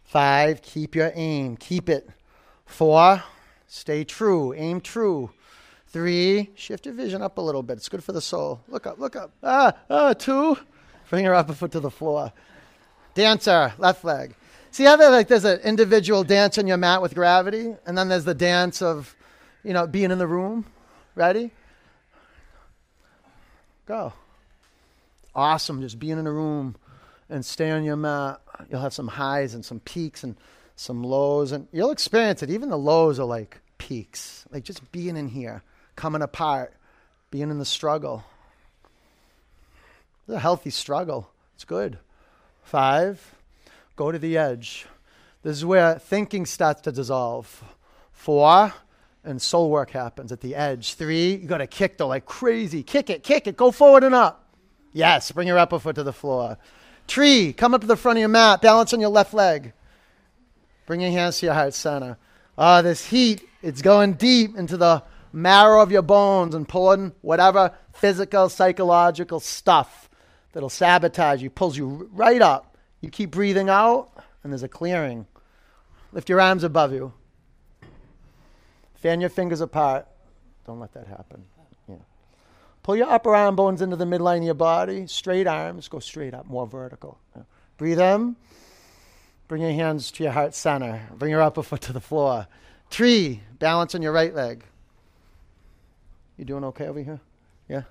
[0.05, 1.57] Five, keep your aim.
[1.57, 2.11] Keep it.
[2.65, 3.25] Four,
[3.67, 4.55] stay true.
[4.55, 5.33] Aim true.
[5.88, 7.79] Three, shift your vision up a little bit.
[7.79, 8.61] It's good for the soul.
[8.68, 9.33] Look up, look up.
[9.42, 10.59] Ah, ah, two,
[11.09, 12.33] bring your upper foot to the floor.
[13.14, 14.35] Dancer, left leg.
[14.70, 18.09] See how there, like there's an individual dance on your mat with gravity, and then
[18.09, 19.16] there's the dance of,
[19.64, 20.66] you know, being in the room.
[21.14, 21.51] Ready?
[23.87, 24.12] Go.
[25.35, 26.77] Awesome, just being in a room
[27.31, 28.40] and stay on your mat.
[28.70, 30.37] You'll have some highs and some peaks and
[30.75, 32.51] some lows, and you'll experience it.
[32.51, 35.62] Even the lows are like peaks, like just being in here,
[35.97, 36.75] coming apart,
[37.31, 38.25] being in the struggle.
[40.29, 41.31] It's a healthy struggle.
[41.55, 41.99] It's good.
[42.63, 43.37] Five,
[43.97, 44.87] Go to the edge.
[45.43, 47.65] This is where thinking starts to dissolve.
[48.13, 48.75] Four,
[49.25, 50.95] and soul work happens at the edge.
[50.95, 52.83] Three, you got to kick though like crazy.
[52.83, 54.55] Kick it, kick it, go forward and up.
[54.93, 56.59] Yes, bring your upper foot to the floor.
[57.07, 59.73] Tree, come up to the front of your mat, balance on your left leg.
[60.87, 62.19] Bring your hands to your heart center.
[62.59, 65.03] Ah, this heat, it's going deep into the
[65.37, 70.09] marrow of your bones and pulling whatever physical, psychological stuff
[70.53, 72.79] that'll sabotage you, pulls you right up.
[73.03, 74.11] You keep breathing out,
[74.42, 75.27] and there's a clearing.
[76.12, 77.12] Lift your arms above you.
[78.94, 80.07] Fan your fingers apart.
[80.66, 81.44] Don't let that happen.
[81.87, 81.96] Yeah.
[82.83, 85.07] Pull your upper arm bones into the midline of your body.
[85.07, 85.88] Straight arms.
[85.88, 87.18] Go straight up, more vertical.
[87.37, 87.42] Yeah.
[87.77, 88.37] Breathe in.
[89.49, 91.07] Bring your hands to your heart center.
[91.14, 92.49] Bring your upper foot to the floor.
[92.88, 93.42] Tree.
[93.59, 94.64] Balance on your right leg.
[96.37, 97.20] You doing okay over here?
[97.68, 97.83] Yeah?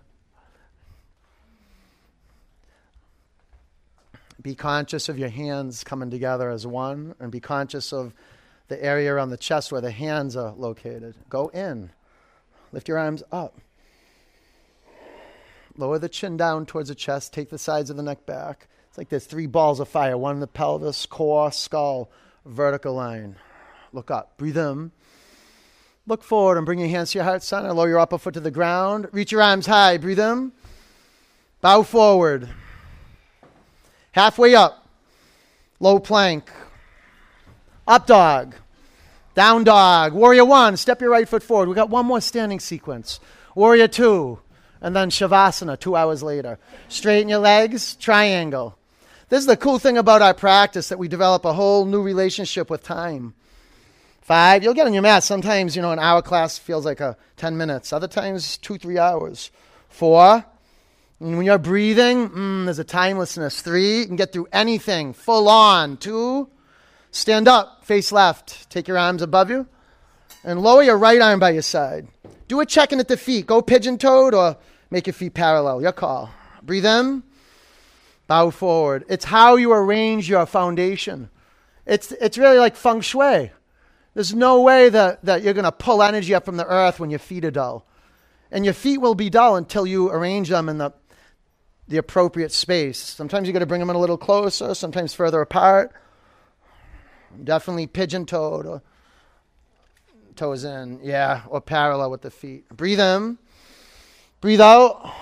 [4.42, 8.14] Be conscious of your hands coming together as one, and be conscious of
[8.68, 11.16] the area around the chest where the hands are located.
[11.30, 11.90] Go in.
[12.72, 13.60] Lift your arms up.
[15.78, 17.34] Lower the chin down towards the chest.
[17.34, 18.68] Take the sides of the neck back.
[18.90, 22.10] It's like there's three balls of fire one in the pelvis, core, skull,
[22.46, 23.36] vertical line.
[23.92, 24.38] Look up.
[24.38, 24.92] Breathe in.
[26.08, 27.74] Look forward and bring your hands to your heart center.
[27.74, 29.08] Lower your upper foot to the ground.
[29.12, 29.98] Reach your arms high.
[29.98, 30.52] Breathe in.
[31.62, 32.50] Bow forward.
[34.12, 34.88] Halfway up,
[35.80, 36.52] low plank.
[37.88, 38.56] Up dog.
[39.34, 40.14] Down dog.
[40.14, 41.68] Warrior one, step your right foot forward.
[41.68, 43.20] We've got one more standing sequence.
[43.56, 44.40] Warrior two.
[44.80, 46.60] And then Shavasana two hours later.
[46.88, 48.78] Straighten your legs, triangle.
[49.30, 52.70] This is the cool thing about our practice that we develop a whole new relationship
[52.70, 53.34] with time.
[54.26, 55.24] Five, you'll get on your mat.
[55.24, 57.94] Sometimes, you know, an hour class feels like a 10 minutes.
[57.94, 59.52] Other times, two, three hours.
[59.88, 60.44] Four,
[61.20, 63.62] and when you're breathing, mm, there's a timelessness.
[63.62, 65.98] Three, you can get through anything, full on.
[65.98, 66.50] Two,
[67.12, 68.68] stand up, face left.
[68.72, 69.68] Take your arms above you
[70.44, 72.08] and lower your right arm by your side.
[72.48, 73.46] Do a check in at the feet.
[73.46, 74.58] Go pigeon toed or
[74.90, 75.84] make your feet parallel.
[75.84, 76.32] Your call.
[76.64, 77.22] Breathe in.
[78.26, 79.06] Bow forward.
[79.08, 81.30] It's how you arrange your foundation.
[81.86, 83.52] It's, it's really like feng shui.
[84.16, 87.12] There's no way that, that you're going to pull energy up from the earth when
[87.12, 87.86] your feet are dull.
[88.50, 90.94] And your feet will be dull until you arrange them in the,
[91.88, 92.98] the appropriate space.
[92.98, 95.92] Sometimes you got to bring them in a little closer, sometimes further apart.
[97.44, 98.82] Definitely pigeon toed or
[100.38, 102.70] toes in, yeah, or parallel with the feet.
[102.70, 103.38] Breathe in,
[104.40, 105.14] breathe out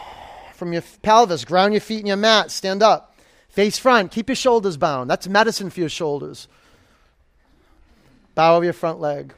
[0.54, 1.46] from your pelvis.
[1.46, 2.52] Ground your feet in your mat.
[2.52, 3.18] Stand up.
[3.50, 4.12] Face front.
[4.12, 5.10] Keep your shoulders bound.
[5.10, 6.48] That's medicine for your shoulders.
[8.36, 9.34] Bow of your front leg.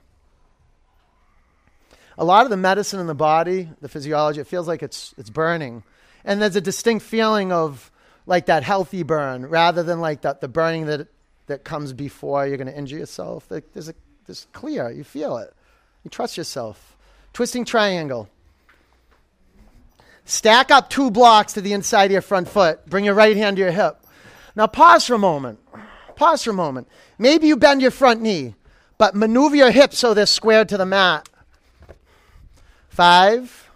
[2.18, 5.30] A lot of the medicine in the body, the physiology, it feels like it's, it's
[5.30, 5.84] burning.
[6.24, 7.92] And there's a distinct feeling of
[8.26, 11.08] like that healthy burn rather than like that, the burning that,
[11.48, 13.48] that comes before you're going to injure yourself.
[13.50, 14.90] There's a, there's clear.
[14.90, 15.54] You feel it.
[16.04, 16.96] You trust yourself.
[17.34, 18.30] Twisting triangle.
[20.24, 22.86] Stack up two blocks to the inside of your front foot.
[22.88, 23.98] Bring your right hand to your hip.
[24.56, 25.60] Now pause for a moment.
[26.16, 26.88] Pause for a moment.
[27.20, 28.56] Maybe you bend your front knee,
[28.98, 31.28] but maneuver your hips so they're squared to the mat.
[32.90, 33.70] Five.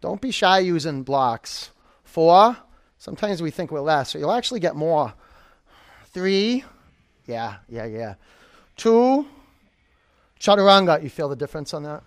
[0.00, 1.70] Don't be shy using blocks.
[2.04, 2.56] Four.
[2.98, 5.12] Sometimes we think we're less, so you'll actually get more.
[6.12, 6.64] Three.
[7.26, 8.14] Yeah, yeah, yeah.
[8.76, 9.26] Two.
[10.38, 11.02] Chaturanga.
[11.02, 12.02] You feel the difference on that?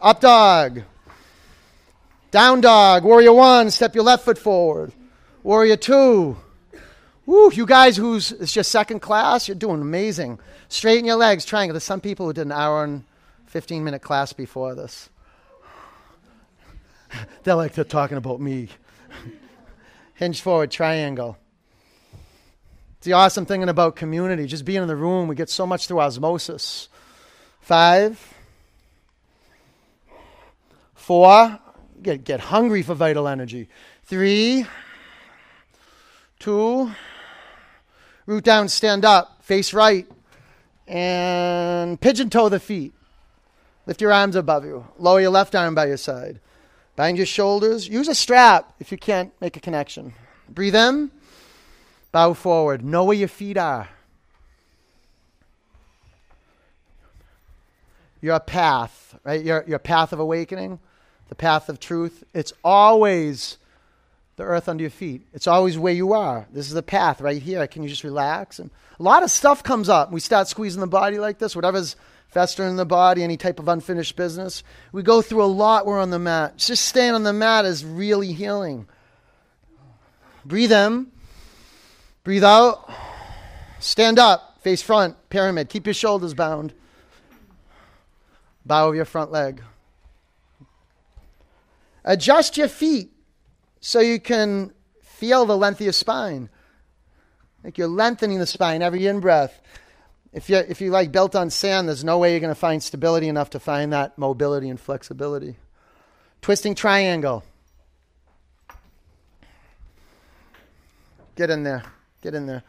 [0.00, 0.82] Up dog.
[2.30, 3.04] Down dog.
[3.04, 4.92] Warrior one, step your left foot forward.
[5.42, 6.36] Warrior two.
[7.26, 10.38] Woo, you guys who's it's your second class, you're doing amazing.
[10.68, 11.72] Straighten your legs, triangle.
[11.72, 13.04] There's some people who did an hour and
[13.46, 15.08] 15 minute class before this.
[17.44, 18.68] they're like, they're talking about me.
[20.14, 21.38] Hinge forward, triangle.
[22.98, 24.46] It's the awesome thing about community.
[24.46, 26.88] Just being in the room, we get so much through osmosis.
[27.60, 28.34] Five,
[30.94, 31.58] four,
[32.02, 33.68] get, get hungry for vital energy.
[34.04, 34.66] Three,
[36.38, 36.90] two,
[38.26, 40.06] root down, stand up, face right,
[40.86, 42.92] and pigeon toe the feet.
[43.86, 44.86] Lift your arms above you.
[44.98, 46.40] Lower your left arm by your side.
[46.96, 47.88] Bind your shoulders.
[47.88, 50.14] Use a strap if you can't make a connection.
[50.48, 51.10] Breathe in.
[52.12, 52.84] Bow forward.
[52.84, 53.88] Know where your feet are.
[58.20, 59.44] Your path, right?
[59.44, 60.78] Your, your path of awakening
[61.28, 62.24] the path of truth.
[62.32, 63.58] It's always
[64.36, 65.26] the earth under your feet.
[65.32, 66.46] It's always where you are.
[66.52, 67.66] This is the path right here.
[67.66, 68.58] Can you just relax?
[68.58, 70.10] And a lot of stuff comes up.
[70.12, 71.96] We start squeezing the body like this, whatever's
[72.28, 74.64] festering in the body, any type of unfinished business.
[74.90, 75.86] We go through a lot.
[75.86, 76.56] We're on the mat.
[76.56, 78.88] Just staying on the mat is really healing.
[80.44, 81.06] Breathe in.
[82.24, 82.90] Breathe out.
[83.78, 84.58] Stand up.
[84.62, 85.16] Face front.
[85.30, 85.68] Pyramid.
[85.68, 86.72] Keep your shoulders bound.
[88.66, 89.62] Bow of your front leg.
[92.04, 93.13] Adjust your feet
[93.84, 96.48] so you can feel the length of your spine.
[97.62, 99.60] Like you're lengthening the spine every in breath.
[100.32, 102.82] If you if you like built on sand, there's no way you're going to find
[102.82, 105.56] stability enough to find that mobility and flexibility.
[106.40, 107.44] Twisting triangle.
[111.36, 111.84] Get in there.
[112.22, 112.62] Get in there.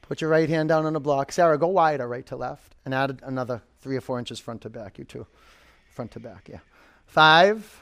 [0.00, 1.32] Put your right hand down on the block.
[1.32, 4.70] Sarah, go wider, right to left, and add another three or four inches front to
[4.70, 4.98] back.
[4.98, 5.26] You too.
[5.90, 6.60] Front to back, yeah.
[7.04, 7.81] Five.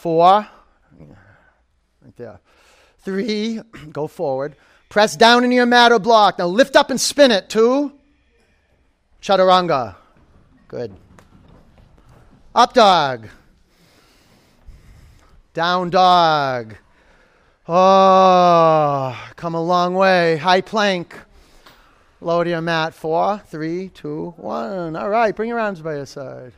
[0.00, 0.48] Four.
[2.00, 2.40] Right there.
[3.00, 3.60] Three.
[3.92, 4.56] Go forward.
[4.88, 6.38] Press down into your mat or block.
[6.38, 7.50] Now lift up and spin it.
[7.50, 7.92] Two.
[9.20, 9.96] Chaturanga.
[10.68, 10.96] Good.
[12.54, 13.28] Up dog.
[15.52, 16.76] Down dog.
[17.68, 20.38] Oh, come a long way.
[20.38, 21.14] High plank.
[22.22, 22.94] Lower to your mat.
[22.94, 24.96] Four, three, two, one.
[24.96, 26.54] All right, bring your arms by your side.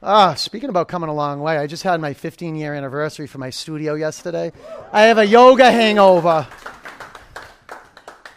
[0.00, 3.38] Ah, speaking about coming a long way, I just had my 15 year anniversary for
[3.38, 4.52] my studio yesterday.
[4.92, 6.46] I have a yoga hangover.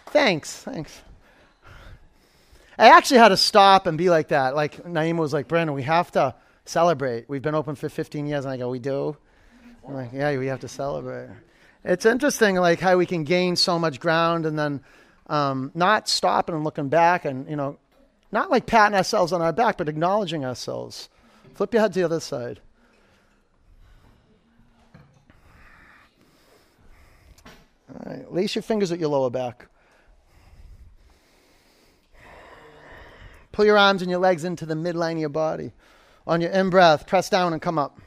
[0.07, 1.01] Thanks, thanks.
[2.79, 4.55] I actually had to stop and be like that.
[4.55, 6.33] Like Naima was like, Brandon, we have to
[6.65, 7.29] celebrate.
[7.29, 9.15] We've been open for 15 years, and I go, we do.
[9.87, 11.29] I'm like, yeah, we have to celebrate.
[11.83, 14.81] It's interesting, like how we can gain so much ground and then
[15.27, 17.77] um, not stopping and looking back, and you know,
[18.31, 21.07] not like patting ourselves on our back, but acknowledging ourselves.
[21.53, 22.59] Flip your head to the other side.
[27.89, 29.67] All right, lace your fingers at your lower back.
[33.51, 35.73] Pull your arms and your legs into the midline of your body.
[36.25, 37.99] On your in breath, press down and come up.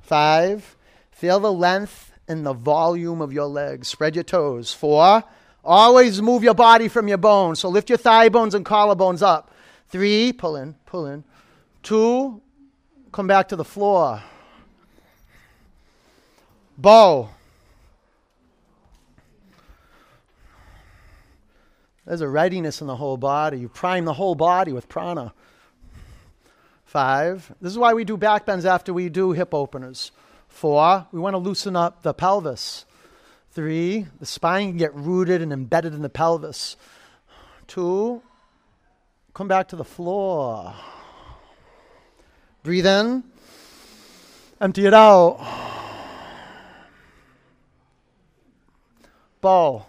[0.00, 0.76] Five.
[1.10, 3.88] Feel the length and the volume of your legs.
[3.88, 4.72] Spread your toes.
[4.72, 5.22] Four.
[5.62, 7.60] Always move your body from your bones.
[7.60, 9.52] So lift your thigh bones and collarbones up.
[9.88, 10.32] Three.
[10.32, 11.24] Pull in, pull in.
[11.82, 12.42] Two,
[13.12, 14.22] come back to the floor.
[16.76, 17.30] Bow.
[22.06, 23.58] There's a readiness in the whole body.
[23.58, 25.32] You prime the whole body with prana.
[26.84, 27.54] Five.
[27.60, 30.10] This is why we do back bends after we do hip openers.
[30.48, 31.06] Four.
[31.12, 32.84] We want to loosen up the pelvis.
[33.52, 34.06] Three.
[34.18, 36.76] The spine can get rooted and embedded in the pelvis.
[37.68, 38.22] Two.
[39.34, 40.74] Come back to the floor.
[42.62, 43.24] Breathe in.
[44.60, 45.38] Empty it out.
[49.40, 49.86] Bow.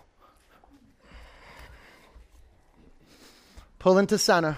[3.79, 4.57] Pull into center.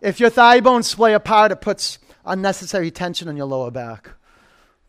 [0.00, 4.10] If your thigh bones splay apart, it puts unnecessary tension in your lower back.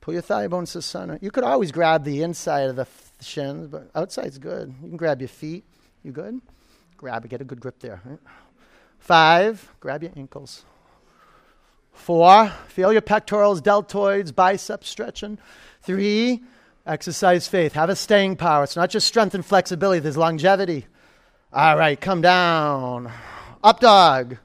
[0.01, 1.19] Pull your thigh bones to center.
[1.21, 2.87] You could always grab the inside of the
[3.21, 4.73] shins, but outside's good.
[4.81, 5.65] You can grab your feet.
[6.03, 6.41] You good?
[6.97, 7.27] Grab it.
[7.29, 8.01] Get a good grip there.
[8.03, 8.19] Right?
[8.99, 10.63] Five, grab your ankles.
[11.93, 15.37] Four, feel your pectorals, deltoids, biceps stretching.
[15.83, 16.43] Three,
[16.85, 17.73] exercise faith.
[17.73, 18.63] Have a staying power.
[18.63, 20.85] It's not just strength and flexibility, there's longevity.
[21.53, 23.11] All right, come down.
[23.63, 24.37] Up dog.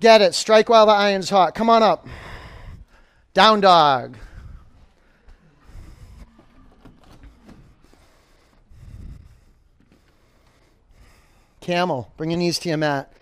[0.00, 0.34] Get it.
[0.34, 1.54] Strike while the iron's hot.
[1.54, 2.06] Come on up.
[3.34, 4.16] Down dog.
[11.60, 12.10] Camel.
[12.16, 13.12] Bring your knees to your mat.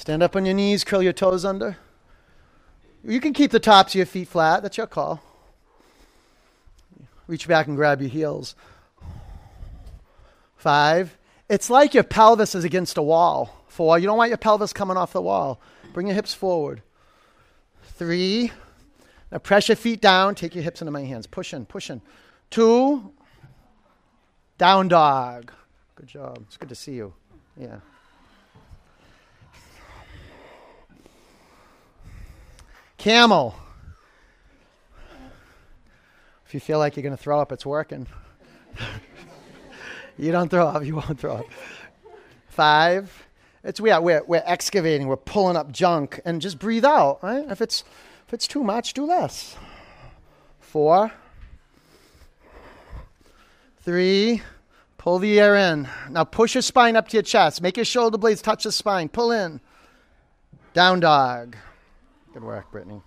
[0.00, 1.76] Stand up on your knees, curl your toes under.
[3.04, 4.62] You can keep the tops of your feet flat.
[4.62, 5.22] That's your call.
[7.26, 8.54] Reach back and grab your heels.
[10.56, 11.18] Five.
[11.50, 13.62] It's like your pelvis is against a wall.
[13.68, 13.98] Four.
[13.98, 15.60] You don't want your pelvis coming off the wall.
[15.92, 16.80] Bring your hips forward.
[17.82, 18.52] Three.
[19.30, 20.34] Now press your feet down.
[20.34, 21.26] Take your hips into my hands.
[21.26, 22.00] Push in, push in.
[22.48, 23.12] Two.
[24.56, 25.52] Down dog.
[25.94, 26.38] Good job.
[26.46, 27.12] It's good to see you.
[27.54, 27.80] Yeah.
[33.00, 33.54] Camel.
[36.44, 38.06] If you feel like you're going to throw up, it's working.
[40.18, 41.46] you don't throw up, you won't throw up.
[42.48, 43.26] Five.
[43.64, 47.20] It's we are, we're, we're excavating, we're pulling up junk, and just breathe out.
[47.22, 47.46] Right?
[47.50, 47.84] If it's
[48.26, 49.56] if it's too much, do less.
[50.60, 51.10] Four.
[53.80, 54.42] Three.
[54.98, 55.88] Pull the air in.
[56.10, 57.62] Now push your spine up to your chest.
[57.62, 59.08] Make your shoulder blades touch the spine.
[59.08, 59.62] Pull in.
[60.74, 61.56] Down dog.
[62.32, 63.02] Good work, Brittany.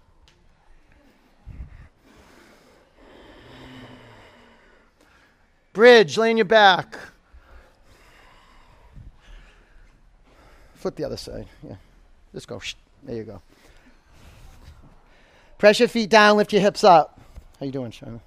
[5.71, 6.97] Bridge, lay on your back.
[10.75, 11.47] Flip the other side.
[11.67, 11.75] Yeah.
[12.33, 12.61] Just go.
[13.03, 13.41] There you go.
[15.57, 17.19] Press your feet down, lift your hips up.
[17.59, 18.19] How you doing, Shana?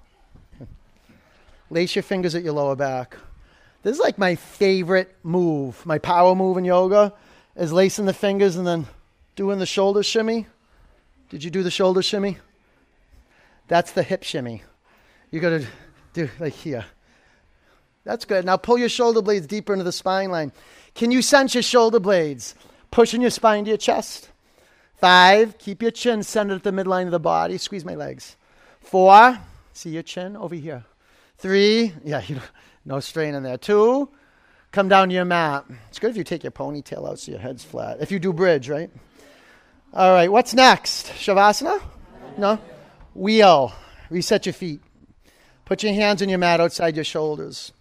[1.68, 3.16] Lace your fingers at your lower back.
[3.82, 5.84] This is like my favorite move.
[5.84, 7.12] My power move in yoga
[7.54, 8.86] is lacing the fingers and then
[9.34, 10.46] doing the shoulder shimmy.
[11.28, 12.38] Did you do the shoulder shimmy?
[13.68, 14.62] That's the hip shimmy.
[15.30, 15.66] You got to
[16.12, 16.84] do like here.
[18.04, 18.44] That's good.
[18.44, 20.52] Now pull your shoulder blades deeper into the spine line.
[20.94, 22.54] Can you sense your shoulder blades
[22.90, 24.30] pushing your spine to your chest?
[24.94, 27.58] Five, keep your chin centered at the midline of the body.
[27.58, 28.36] Squeeze my legs.
[28.80, 29.38] Four,
[29.72, 30.84] see your chin over here.
[31.38, 32.40] Three, yeah, you
[32.84, 33.58] no strain in there.
[33.58, 34.08] Two,
[34.70, 35.64] come down to your mat.
[35.88, 37.98] It's good if you take your ponytail out so your head's flat.
[38.00, 38.90] If you do bridge, right?
[39.96, 41.06] All right, what's next?
[41.12, 41.80] Shavasana?
[42.36, 42.58] No?
[43.14, 43.72] Wheel.
[44.10, 44.82] Reset your feet.
[45.64, 47.72] Put your hands on your mat outside your shoulders.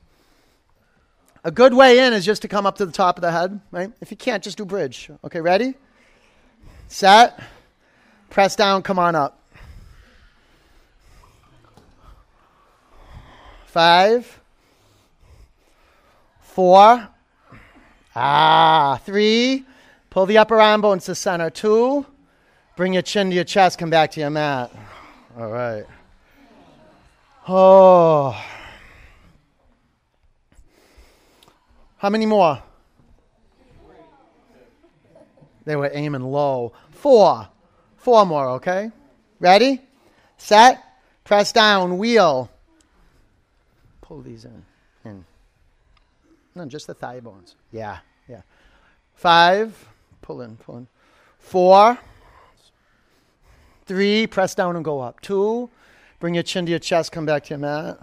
[1.44, 3.60] A good way in is just to come up to the top of the head,
[3.70, 3.92] right?
[4.00, 5.10] If you can't, just do bridge.
[5.26, 5.74] Okay, ready?
[6.88, 7.38] Set.
[8.30, 9.38] Press down, come on up.
[13.66, 14.40] Five.
[16.40, 17.10] Four.
[18.16, 19.66] Ah, three.
[20.16, 21.50] Pull the upper arm bones to center.
[21.50, 22.06] Two,
[22.78, 24.72] bring your chin to your chest, come back to your mat.
[25.38, 25.84] All right.
[27.50, 28.42] Oh.
[31.98, 32.64] How many more?
[35.66, 36.72] They were aiming low.
[36.92, 37.50] Four.
[37.98, 38.92] Four more, okay?
[39.42, 39.82] Ready?
[40.38, 40.82] Set.
[41.26, 41.98] Press down.
[41.98, 42.50] Wheel.
[44.00, 44.64] Pull these in.
[45.04, 45.26] In.
[46.56, 47.56] No, just the thigh bones.
[47.74, 47.98] Yeah,
[48.30, 48.44] yeah.
[49.16, 49.90] Five.
[50.26, 50.88] Pull in, pull in.
[51.38, 52.00] Four.
[53.86, 55.22] Three, press down and go up.
[55.22, 55.70] Two,
[56.20, 58.00] bring your chin to your chest, come back to your mat.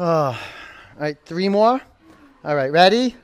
[0.00, 0.04] Oh.
[0.04, 0.36] All
[0.98, 1.80] right, three more.
[2.42, 3.14] All right, ready?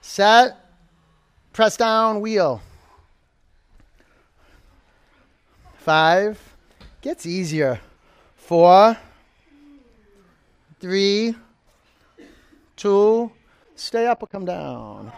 [0.00, 0.56] Set.
[1.52, 2.62] Press down, wheel.
[5.78, 6.40] Five.
[7.00, 7.80] Gets easier.
[8.36, 8.96] Four,
[10.78, 11.34] three,
[12.76, 13.32] two,
[13.76, 15.12] Stay up or come down.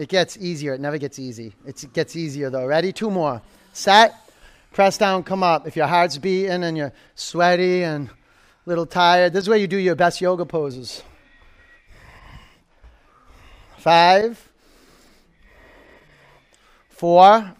[0.00, 0.72] It gets easier.
[0.72, 1.52] It never gets easy.
[1.66, 2.64] It's, it gets easier though.
[2.64, 2.90] Ready?
[2.90, 3.42] Two more.
[3.74, 4.14] Set.
[4.72, 5.66] Press down, come up.
[5.66, 8.12] If your heart's beating and you're sweaty and a
[8.64, 11.02] little tired, this is where you do your best yoga poses.
[13.76, 14.48] Five,
[16.88, 17.52] four,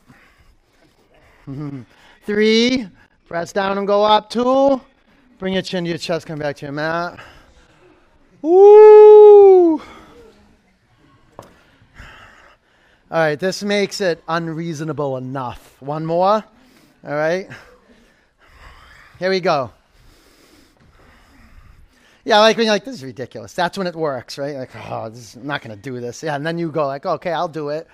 [1.46, 1.82] mm-hmm.
[2.24, 2.88] three,
[3.28, 4.30] press down and go up.
[4.30, 4.80] Two,
[5.38, 7.20] bring your chin to your chest, come back to your mat.
[8.40, 9.29] Woo!
[13.12, 15.74] All right, this makes it unreasonable enough.
[15.80, 16.44] One more.
[17.04, 17.48] All right.
[19.18, 19.72] Here we go.
[22.24, 23.52] Yeah, like when you're like, this is ridiculous.
[23.52, 24.54] That's when it works, right?
[24.54, 26.22] Like, oh, this is, I'm not going to do this.
[26.22, 27.88] Yeah, and then you go like, okay, I'll do it.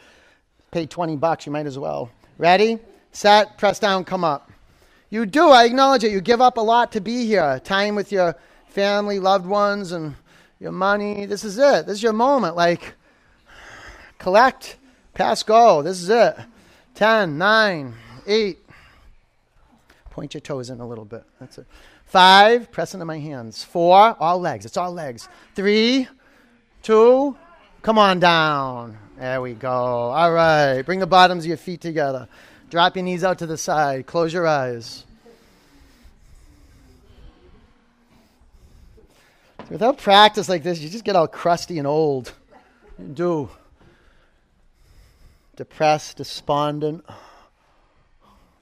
[0.71, 2.11] Pay 20 bucks, you might as well.
[2.37, 2.79] Ready,
[3.13, 4.53] set, press down, come up.
[5.09, 6.13] You do, I acknowledge it.
[6.13, 7.59] You give up a lot to be here.
[7.65, 8.37] Time with your
[8.69, 10.15] family, loved ones, and
[10.61, 11.25] your money.
[11.25, 11.87] This is it.
[11.87, 12.55] This is your moment.
[12.55, 12.97] Like,
[14.19, 14.77] collect
[15.17, 15.81] Pass go.
[15.81, 16.37] This is it.
[16.95, 17.95] 10, 9,
[18.27, 18.59] 8.
[20.11, 21.25] Point your toes in a little bit.
[21.41, 21.67] That's it.
[22.05, 23.65] Five, press into my hands.
[23.65, 24.67] Four, all legs.
[24.67, 25.27] It's all legs.
[25.55, 26.07] Three,
[26.83, 27.35] two,
[27.81, 28.99] come on down.
[29.19, 29.71] There we go.
[29.71, 30.83] All right.
[30.83, 32.29] Bring the bottoms of your feet together.
[32.69, 34.07] Drop your knees out to the side.
[34.07, 35.05] Close your eyes.
[39.71, 42.35] Without practice like this, you just get all crusty and old.
[42.99, 43.51] You do
[45.57, 47.05] depressed, despondent,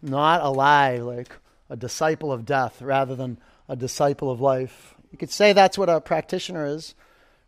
[0.01, 1.32] not alive, like
[1.68, 3.38] a disciple of death rather than
[3.68, 4.95] a disciple of life.
[5.11, 6.95] You could say that's what a practitioner is,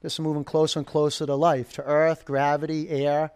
[0.03, 3.31] just moving closer and closer to life, to earth, gravity, air.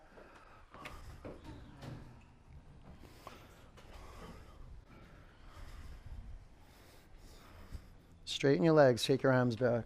[8.24, 9.84] Straighten your legs, shake your arms back.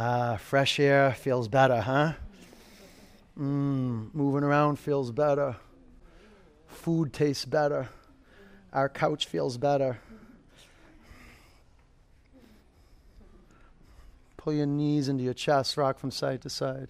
[0.00, 2.12] Ah, fresh air feels better, huh?
[3.36, 5.56] Mm, moving around feels better.
[6.68, 7.88] Food tastes better.
[8.72, 9.98] Our couch feels better.
[14.36, 16.86] Pull your knees into your chest, rock from side to side.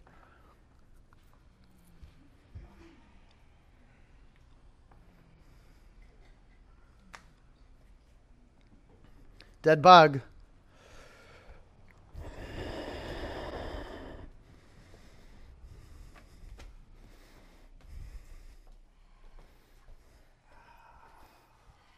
[9.62, 10.20] Dead bug.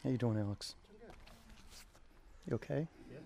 [0.03, 0.75] How you doing, Alex?
[2.49, 2.89] You okay?
[3.11, 3.19] Yeah.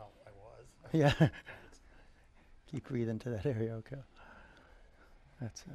[0.00, 1.12] Oh, I was.
[1.20, 1.28] Yeah.
[2.70, 4.00] Keep breathing to that area, okay?
[5.40, 5.68] That's it.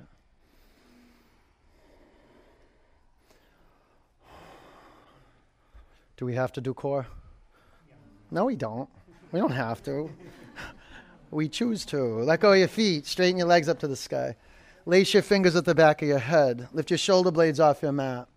[6.18, 7.05] Do we have to do core?
[8.32, 8.89] No, we don't.
[9.32, 10.09] We don't have to.
[11.30, 12.01] we choose to.
[12.24, 13.05] Let go of your feet.
[13.05, 14.36] Straighten your legs up to the sky.
[14.88, 16.70] Lace your fingers at the back of your head.
[16.74, 18.28] Lift your shoulder blades off your mat.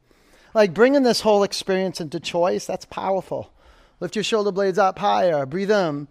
[0.52, 3.52] Like bringing this whole experience into choice, that's powerful.
[4.00, 5.46] Lift your shoulder blades up higher.
[5.46, 6.08] Breathe in.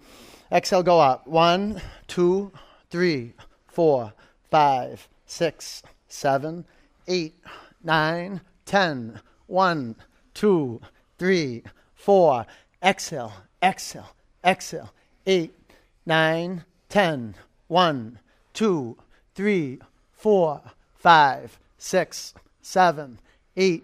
[0.51, 1.27] Exhale, go up.
[1.27, 2.51] One, two,
[2.89, 3.33] three,
[3.67, 4.13] four,
[4.49, 6.65] five, six, seven,
[7.07, 7.35] eight,
[7.83, 9.19] nine, ten.
[9.47, 9.95] One,
[10.33, 10.81] two,
[11.17, 11.63] three,
[11.93, 12.45] four.
[12.81, 14.09] Exhale, exhale,
[14.45, 14.93] exhale.
[15.25, 15.53] Eight,
[16.05, 17.35] nine, ten.
[17.67, 18.19] One,
[18.53, 18.97] two,
[19.35, 19.79] three,
[20.11, 20.61] four,
[20.95, 23.19] five, six, seven,
[23.57, 23.83] eight,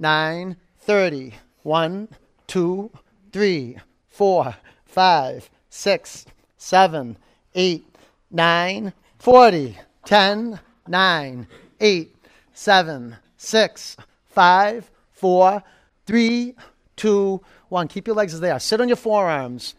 [0.00, 1.34] nine, thirty.
[1.62, 2.08] One,
[2.46, 2.90] two,
[3.32, 3.76] three,
[4.08, 6.24] four, five, six,
[6.56, 7.16] seven,
[7.54, 7.84] eight,
[8.30, 9.78] nine, forty.
[10.04, 11.46] Ten, nine,
[11.78, 12.16] eight,
[12.54, 13.96] seven, six,
[14.26, 15.62] five, four,
[16.06, 16.54] three,
[16.96, 17.86] two, one.
[17.86, 18.58] Keep your legs are.
[18.58, 19.74] Sit on your forearms.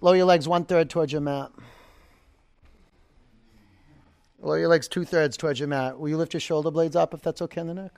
[0.00, 1.50] Lower your legs one third towards your mat.
[4.40, 5.98] Lower your legs two thirds towards your mat.
[5.98, 7.92] Will you lift your shoulder blades up if that's okay in the neck?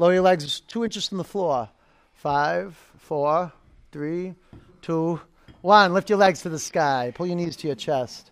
[0.00, 1.68] Lower your legs two inches from the floor.
[2.14, 3.52] Five, four,
[3.92, 4.34] three,
[4.80, 5.20] two,
[5.60, 5.92] one.
[5.92, 7.12] Lift your legs to the sky.
[7.14, 8.30] Pull your knees to your chest.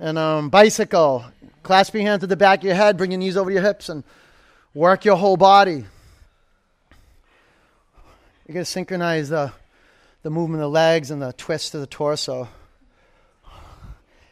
[0.00, 1.26] And um, bicycle.
[1.62, 2.96] Clasp your hands at the back of your head.
[2.96, 4.02] Bring your knees over your hips and
[4.72, 5.84] work your whole body.
[8.46, 9.52] You're going to synchronize the,
[10.22, 12.48] the movement of the legs and the twist of the torso.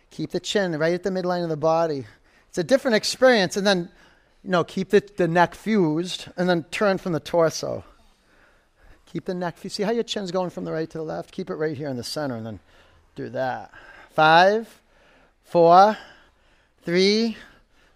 [0.08, 2.06] Keep the chin right at the midline of the body.
[2.48, 3.58] It's a different experience.
[3.58, 3.90] And then
[4.42, 7.84] you know, keep the, the neck fused and then turn from the torso.
[9.06, 9.76] Keep the neck fused.
[9.76, 11.32] See how your chin's going from the right to the left?
[11.32, 12.60] Keep it right here in the center and then
[13.16, 13.72] do that.
[14.10, 14.80] Five,
[15.44, 15.96] four,
[16.84, 17.36] three,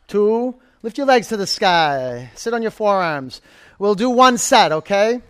[0.08, 2.30] two, Lift your legs to the sky.
[2.34, 3.40] Sit on your forearms.
[3.78, 5.22] We'll do one set, okay?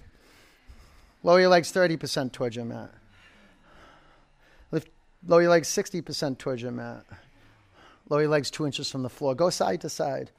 [1.23, 2.91] Lower your legs 30% towards your mat.
[4.73, 4.89] Lift,
[5.25, 7.05] lower your legs 60% towards your mat.
[8.09, 9.37] Lower your legs two inches from the floor.
[9.37, 10.33] Go side to side.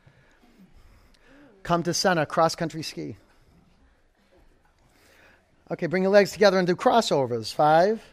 [1.66, 3.16] Come to center, cross country ski.
[5.72, 7.51] Okay, bring your legs together and do crossovers.
[7.51, 8.03] Five,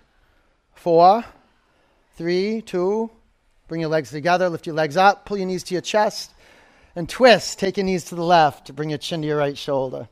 [0.74, 1.22] four,
[2.16, 3.10] three, two.
[3.68, 6.30] Bring your legs together, lift your legs up, pull your knees to your chest,
[6.96, 7.58] and twist.
[7.58, 10.08] Take your knees to the left, bring your chin to your right shoulder.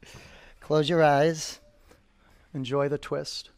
[0.60, 1.60] Close your eyes.
[2.54, 3.50] Enjoy the twist.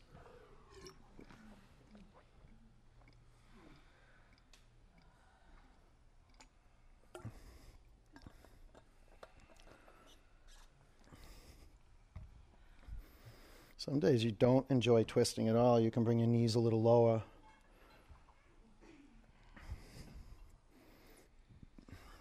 [13.78, 15.78] Some days you don't enjoy twisting at all.
[15.78, 17.22] You can bring your knees a little lower.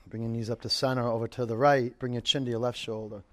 [0.07, 1.97] Bring your knees up to center, over to the right.
[1.97, 3.23] Bring your chin to your left shoulder.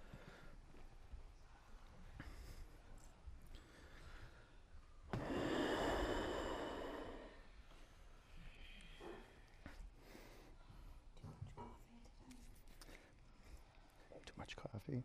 [14.24, 15.04] Too much coffee.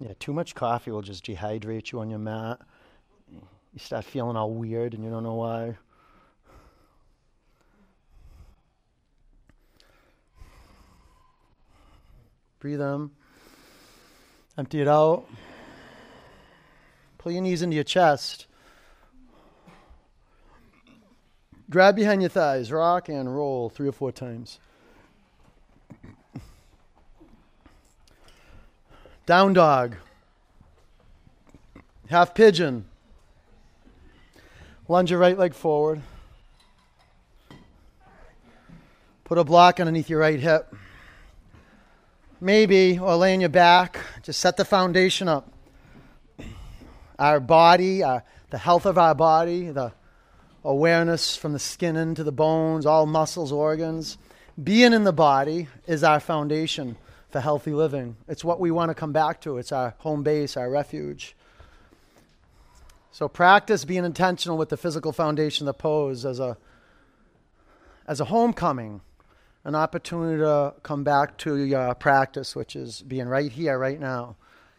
[0.00, 2.58] Yeah, too much coffee will just dehydrate you on your mat.
[3.30, 5.76] You start feeling all weird and you don't know why.
[12.58, 13.10] Breathe in.
[14.56, 15.26] Empty it out.
[17.18, 18.46] Pull your knees into your chest.
[21.68, 22.72] Grab behind your thighs.
[22.72, 24.58] Rock and roll three or four times.
[29.26, 29.96] Down dog.
[32.14, 32.84] Half pigeon.
[34.86, 36.00] Lunge your right leg forward.
[39.24, 40.72] Put a block underneath your right hip.
[42.40, 43.98] Maybe, or lay on your back.
[44.22, 45.52] Just set the foundation up.
[47.18, 49.92] Our body, our, the health of our body, the
[50.62, 54.18] awareness from the skin into the bones, all muscles, organs.
[54.62, 56.96] Being in the body is our foundation
[57.30, 58.14] for healthy living.
[58.28, 59.58] It's what we want to come back to.
[59.58, 61.34] It's our home base, our refuge.
[63.14, 66.56] So practice being intentional with the physical foundation of the pose as a
[68.08, 69.02] as a homecoming,
[69.62, 74.34] an opportunity to come back to your practice, which is being right here, right now,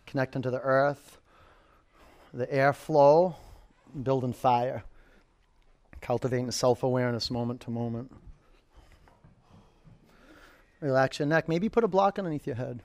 [0.06, 1.18] connecting to the earth,
[2.34, 3.36] the airflow,
[4.04, 4.84] building fire,
[6.02, 8.14] cultivating self awareness moment to moment.
[10.82, 11.48] Relax your neck.
[11.48, 12.84] Maybe put a block underneath your head.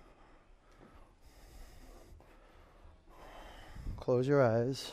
[3.96, 4.92] Close your eyes.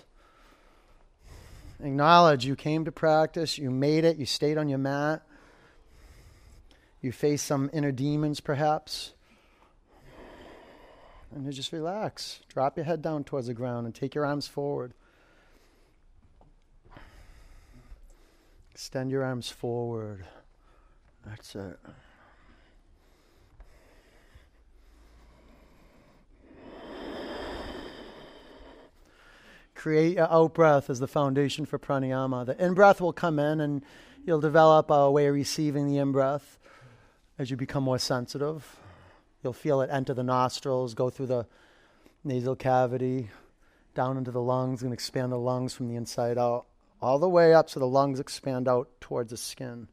[1.80, 5.22] Acknowledge you came to practice, you made it, you stayed on your mat.
[7.02, 9.14] You face some inner demons, perhaps.
[11.34, 12.40] And you just relax.
[12.50, 14.94] Drop your head down towards the ground and take your arms forward.
[18.72, 20.26] Extend your arms forward.
[21.26, 21.78] That's it.
[29.88, 32.46] Create your out breath as the foundation for pranayama.
[32.46, 33.86] The in breath will come in and
[34.26, 36.60] you'll develop a way of receiving the in breath
[37.40, 38.76] as you become more sensitive.
[39.42, 41.48] You'll feel it enter the nostrils, go through the
[42.26, 43.30] nasal cavity,
[43.96, 46.66] down into the lungs, and expand the lungs from the inside out,
[47.02, 49.88] all the way up so the lungs expand out towards the skin.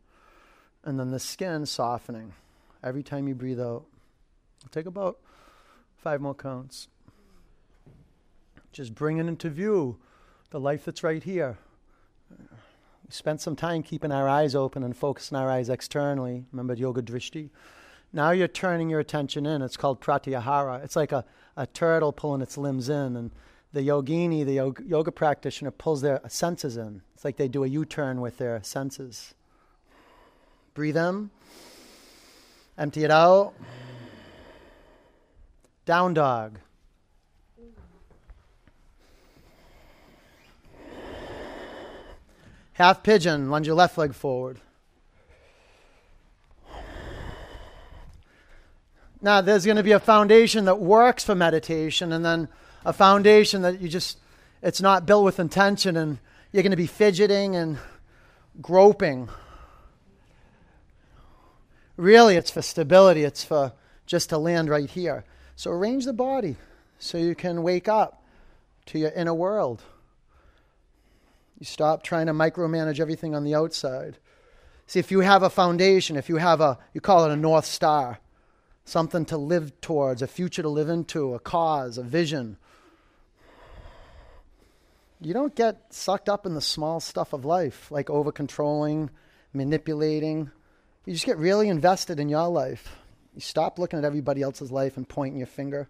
[0.83, 2.33] And then the skin softening
[2.83, 3.85] every time you breathe out.
[4.73, 5.21] Take about
[5.99, 6.89] five more counts
[8.75, 9.97] just bringing into view
[10.51, 11.57] the life that's right here.
[12.29, 16.45] We spent some time keeping our eyes open and focusing our eyes externally.
[16.53, 17.51] Remember yoga drishti?
[18.13, 19.63] Now you're turning your attention in.
[19.63, 20.85] It's called pratyahara.
[20.85, 21.25] It's like a,
[21.57, 23.17] a turtle pulling its limbs in.
[23.17, 23.31] And
[23.73, 27.03] the yogini, the yoga, yoga practitioner, pulls their senses in.
[27.15, 29.35] It's like they do a U turn with their senses.
[30.75, 31.31] Breathe in.
[32.77, 33.55] Empty it out.
[35.85, 36.59] Down dog.
[42.75, 44.61] Half pigeon, lunge your left leg forward.
[49.23, 52.49] Now, there's going to be a foundation that works for meditation, and then
[52.85, 54.19] a foundation that you just,
[54.61, 56.19] it's not built with intention, and
[56.53, 57.79] you're going to be fidgeting and
[58.61, 59.29] groping.
[61.97, 63.73] Really, it's for stability, it's for
[64.05, 65.25] just to land right here.
[65.55, 66.57] So arrange the body
[66.99, 68.25] so you can wake up
[68.87, 69.81] to your inner world.
[71.59, 74.19] You stop trying to micromanage everything on the outside.
[74.87, 77.65] See, if you have a foundation, if you have a, you call it a North
[77.65, 78.19] Star,
[78.85, 82.59] something to live towards, a future to live into, a cause, a vision,
[85.21, 89.09] you don't get sucked up in the small stuff of life, like over controlling,
[89.55, 90.51] manipulating.
[91.07, 92.97] You just get really invested in your life.
[93.35, 95.89] You stop looking at everybody else's life and pointing your finger.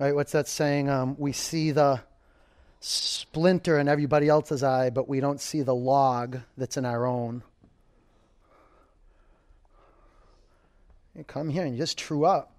[0.00, 0.14] Right?
[0.14, 0.88] What's that saying?
[0.88, 2.00] Um, we see the
[2.80, 7.42] splinter in everybody else's eye, but we don't see the log that's in our own.
[11.14, 12.52] You come here and you just true up.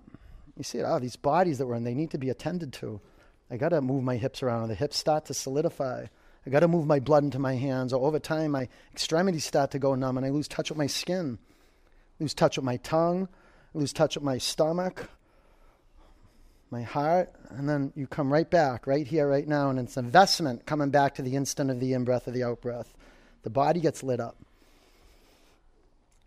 [0.57, 0.83] You see.
[0.83, 3.01] Oh, these bodies that we're in, they need to be attended to.
[3.49, 6.05] I got to move my hips around, and the hips start to solidify.
[6.45, 9.71] I got to move my blood into my hands, or over time, my extremities start
[9.71, 11.39] to go numb, and I lose touch with my skin,
[12.19, 13.27] lose touch with my tongue,
[13.73, 15.09] lose touch with my stomach,
[16.71, 20.65] my heart, and then you come right back, right here, right now, and it's investment
[20.65, 22.93] coming back to the instant of the in breath of the out breath.
[23.43, 24.37] The body gets lit up.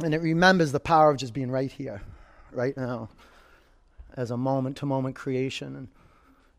[0.02, 2.02] And it remembers the power of just being right here,
[2.52, 3.08] right now,
[4.16, 5.76] as a moment to moment creation.
[5.76, 5.88] And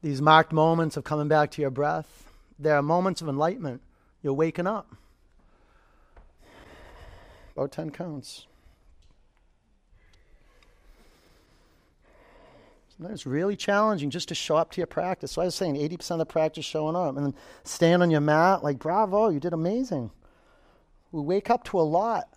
[0.01, 3.81] these marked moments of coming back to your breath, there are moments of enlightenment.
[4.23, 4.95] You're waking up.
[7.55, 8.47] About 10 counts.
[13.03, 15.33] It's really challenging just to show up to your practice.
[15.33, 18.21] So I was saying 80% of the practice showing up and then stand on your
[18.21, 20.11] mat like, bravo, you did amazing.
[21.11, 22.29] We wake up to a lot.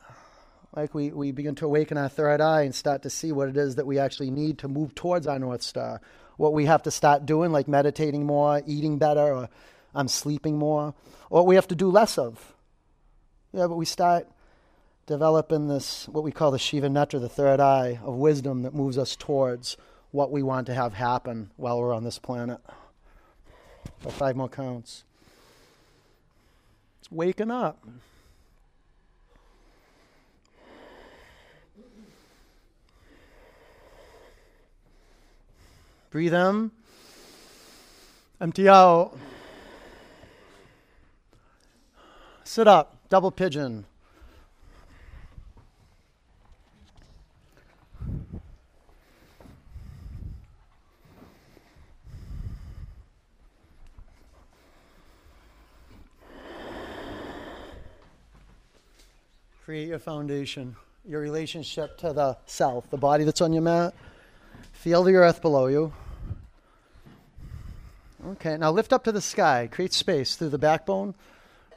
[0.74, 3.56] Like we, we begin to awaken our third eye and start to see what it
[3.56, 6.00] is that we actually need to move towards our North Star.
[6.36, 9.48] What we have to start doing, like meditating more, eating better, or
[9.94, 10.94] I'm sleeping more,
[11.30, 12.54] or what we have to do less of.
[13.52, 14.28] Yeah, but we start
[15.06, 18.98] developing this, what we call the Shiva Netra, the third eye of wisdom that moves
[18.98, 19.76] us towards
[20.10, 22.60] what we want to have happen while we're on this planet.
[24.00, 25.04] For five more counts.
[27.00, 27.84] It's waking up.
[36.10, 36.70] Breathe in.
[38.40, 39.18] Empty out.
[42.44, 42.96] Sit up.
[43.10, 43.84] Double pigeon.
[59.68, 60.74] Create your foundation,
[61.06, 63.92] your relationship to the self, the body that's on your mat.
[64.72, 65.92] Feel the earth below you.
[68.28, 69.68] Okay, now lift up to the sky.
[69.70, 71.14] Create space through the backbone.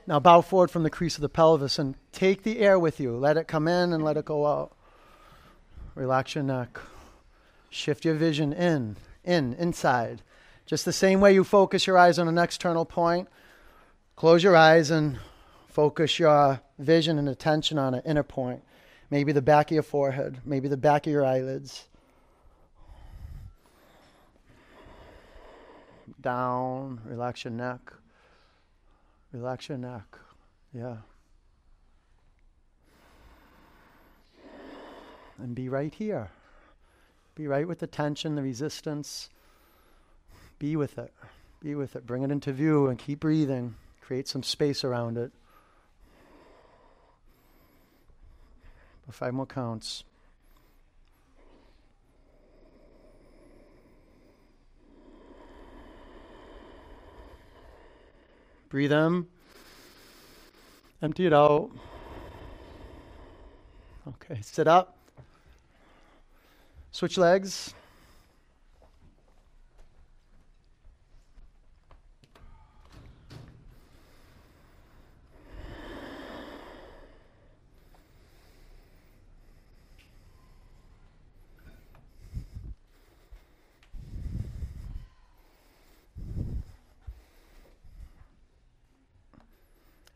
[0.07, 3.17] Now bow forward from the crease of the pelvis and take the air with you.
[3.17, 4.71] Let it come in and let it go out.
[5.93, 6.79] Relax your neck.
[7.69, 10.21] Shift your vision in, in, inside.
[10.65, 13.27] Just the same way you focus your eyes on an external point,
[14.15, 15.19] close your eyes and
[15.67, 18.63] focus your vision and attention on an inner point.
[19.09, 21.85] Maybe the back of your forehead, maybe the back of your eyelids.
[26.21, 27.93] down, relax your neck.
[29.31, 30.17] Relax your neck.
[30.73, 30.97] Yeah.
[35.37, 36.29] And be right here.
[37.35, 39.29] Be right with the tension, the resistance.
[40.59, 41.13] Be with it.
[41.61, 42.05] Be with it.
[42.05, 43.75] Bring it into view and keep breathing.
[44.01, 45.31] Create some space around it.
[49.11, 50.03] Five more counts.
[58.69, 59.27] Breathe in.
[61.01, 61.69] Empty it out.
[64.07, 64.97] Okay, sit up.
[66.91, 67.73] Switch legs.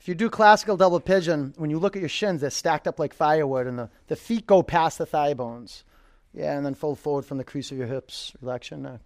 [0.05, 2.99] If you do classical double pigeon, when you look at your shins, they're stacked up
[2.99, 5.83] like firewood, and the, the feet go past the thigh bones.
[6.31, 8.31] Yeah, and then fold forward from the crease of your hips.
[8.39, 8.99] Relax your neck.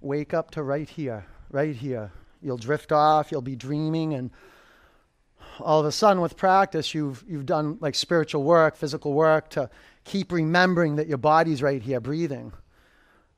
[0.00, 2.10] Wake up to right here, right here.
[2.42, 4.32] You'll drift off, you'll be dreaming, and
[5.60, 9.70] all of a sudden, with practice, you've, you've done like spiritual work, physical work to
[10.02, 12.52] keep remembering that your body's right here, breathing.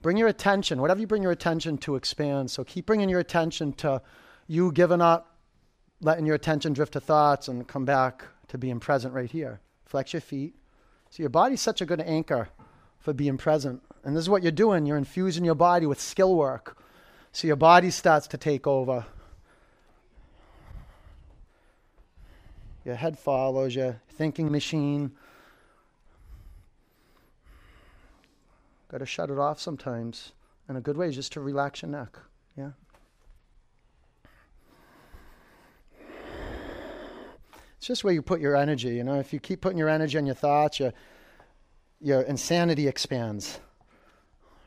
[0.01, 2.55] Bring your attention, whatever you bring your attention to, expands.
[2.55, 4.01] So keep bringing your attention to
[4.47, 5.32] you giving up
[6.01, 9.61] letting your attention drift to thoughts and come back to being present right here.
[9.84, 10.55] Flex your feet.
[11.11, 12.49] So your body's such a good anchor
[12.99, 14.86] for being present And this is what you're doing.
[14.86, 16.76] You're infusing your body with skill work.
[17.32, 19.07] So your body starts to take over.
[22.84, 25.12] Your head follows your thinking machine.
[28.90, 30.32] Got to shut it off sometimes.
[30.68, 32.18] And a good way is just to relax your neck.
[32.57, 32.70] Yeah.
[37.85, 38.97] It's just where you put your energy.
[38.97, 40.95] You know, if you keep putting your energy on your thoughts, your
[42.01, 43.61] your insanity expands.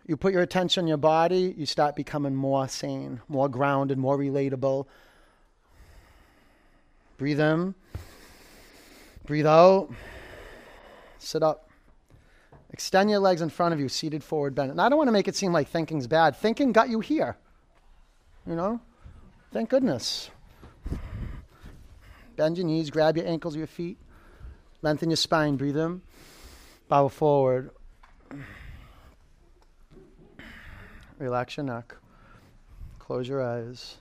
[0.05, 4.20] You put your attention on your body, you start becoming more sane, more grounded, more
[4.20, 4.86] relatable.
[7.18, 7.74] Breathe in.
[9.26, 9.89] Breathe out.
[11.18, 11.72] Sit up.
[12.70, 14.70] Extend your legs in front of you, seated forward bend.
[14.70, 16.36] And I don't want to make it seem like thinking's bad.
[16.36, 17.36] Thinking got you here.
[18.45, 18.80] You know?
[19.51, 20.30] Thank goodness.
[22.38, 23.97] Bend your knees, grab your ankles your feet,
[24.83, 26.01] lengthen your spine, breathe in,
[26.88, 27.71] bow forward.
[31.17, 31.95] Relax your neck,
[32.99, 33.97] close your eyes.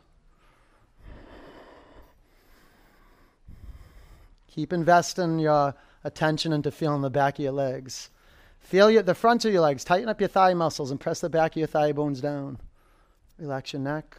[4.49, 5.75] Keep investing your
[6.05, 8.11] attention into feeling the back of your legs.
[8.61, 9.83] Feel your, the front of your legs.
[9.83, 12.59] Tighten up your thigh muscles and press the back of your thigh bones down.
[13.39, 14.17] Relax your neck.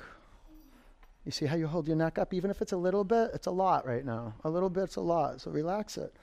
[1.28, 2.34] You see how you hold your neck up?
[2.34, 4.34] Even if it's a little bit, it's a lot right now.
[4.46, 6.14] A little bit's a lot, so relax it.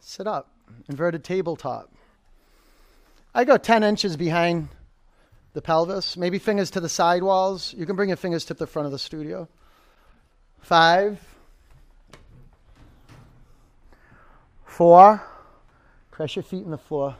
[0.00, 0.50] Sit up,
[0.90, 1.90] inverted tabletop.
[3.34, 4.68] I go 10 inches behind
[5.54, 7.74] the pelvis, maybe fingers to the side walls.
[7.74, 9.48] You can bring your fingers to the front of the studio.
[10.60, 11.18] Five,
[14.66, 15.22] four,
[16.10, 17.16] press your feet in the floor.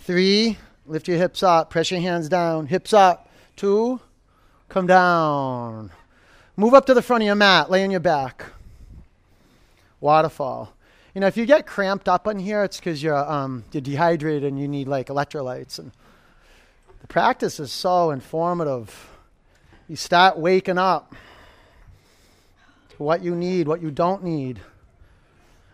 [0.00, 3.28] Three, lift your hips up, press your hands down, hips up
[3.60, 4.00] two,
[4.70, 5.90] come down.
[6.56, 8.46] Move up to the front of your mat, lay on your back.
[10.00, 10.72] Waterfall.
[11.14, 14.44] You know, if you get cramped up in here, it's because you're, um, you're dehydrated
[14.44, 15.78] and you need like electrolytes.
[15.78, 15.92] And
[17.02, 19.10] the practice is so informative.
[19.88, 21.14] You start waking up
[22.96, 24.58] to what you need, what you don't need.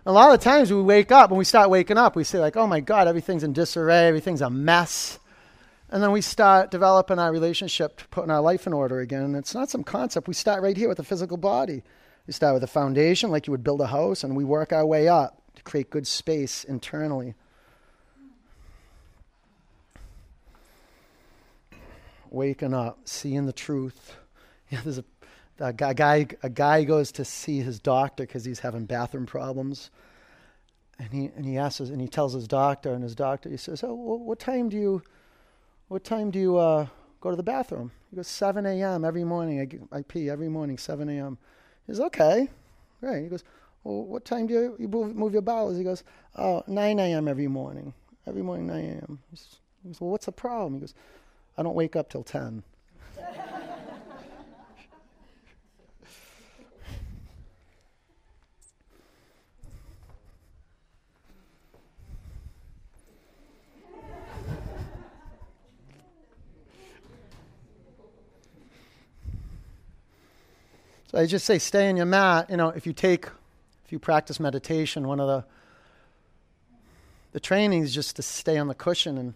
[0.07, 2.57] A lot of times we wake up, when we start waking up, we say, like,
[2.57, 5.21] oh my God, everything's in disarray, everything's a mess.
[5.89, 9.23] And then we start developing our relationship, putting our life in order again.
[9.23, 10.27] And it's not some concept.
[10.27, 11.83] We start right here with the physical body.
[12.27, 14.85] We start with a foundation, like you would build a house, and we work our
[14.85, 17.35] way up to create good space internally.
[22.31, 24.17] Waking up, seeing the truth.
[24.69, 25.05] Yeah, there's a,
[25.61, 26.27] a guy.
[26.43, 29.93] A guy goes to see his doctor because he's having bathroom problems,
[30.99, 33.85] and he and he asks and he tells his doctor, and his doctor he says,
[33.85, 35.03] "Oh, what time do you?"
[35.89, 36.87] What time do you uh,
[37.21, 37.93] go to the bathroom?
[38.11, 39.05] He goes, 7 a.m.
[39.05, 39.61] every morning.
[39.93, 41.39] I, I pee every morning, 7 a.m.
[41.87, 42.49] He goes, okay.
[43.01, 43.23] Great.
[43.23, 43.45] He goes,
[43.85, 45.79] well, what time do you, you move, your bowels?
[45.79, 46.03] He goes,
[46.37, 47.29] oh, 9 a.m.
[47.29, 47.95] every morning.
[48.27, 49.19] Every morning, 9 a.m.
[49.31, 50.75] He goes, well, what's the problem?
[50.75, 50.95] He goes,
[51.57, 52.65] I don't wake up till 10.
[71.11, 72.51] So I just say stay on your mat.
[72.51, 73.27] You know, if you take,
[73.85, 75.45] if you practice meditation, one of the
[77.33, 79.35] the training is just to stay on the cushion and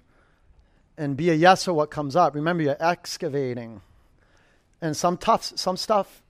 [0.96, 2.34] and be a yes for what comes up.
[2.34, 3.80] Remember, you're excavating,
[4.80, 6.22] and some tough, some stuff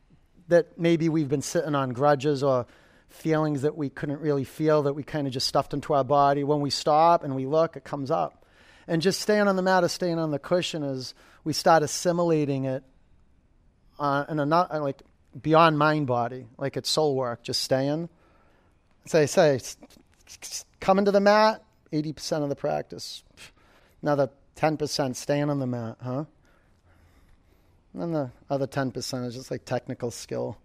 [0.48, 2.66] that maybe we've been sitting on grudges or
[3.08, 6.44] feelings that we couldn't really feel that we kind of just stuffed into our body.
[6.44, 8.44] When we stop and we look, it comes up.
[8.86, 11.14] And just staying on the mat or staying on the cushion is
[11.44, 12.82] we start assimilating it
[13.98, 15.02] uh, in a not like
[15.40, 18.08] beyond mind body, like it's soul work, just staying.
[19.06, 19.60] Say, say,
[20.80, 21.62] coming to the mat,
[21.92, 23.22] 80% of the practice.
[24.02, 26.24] Another 10% staying on the mat, huh?
[27.92, 30.58] And then the other 10% is just like technical skill.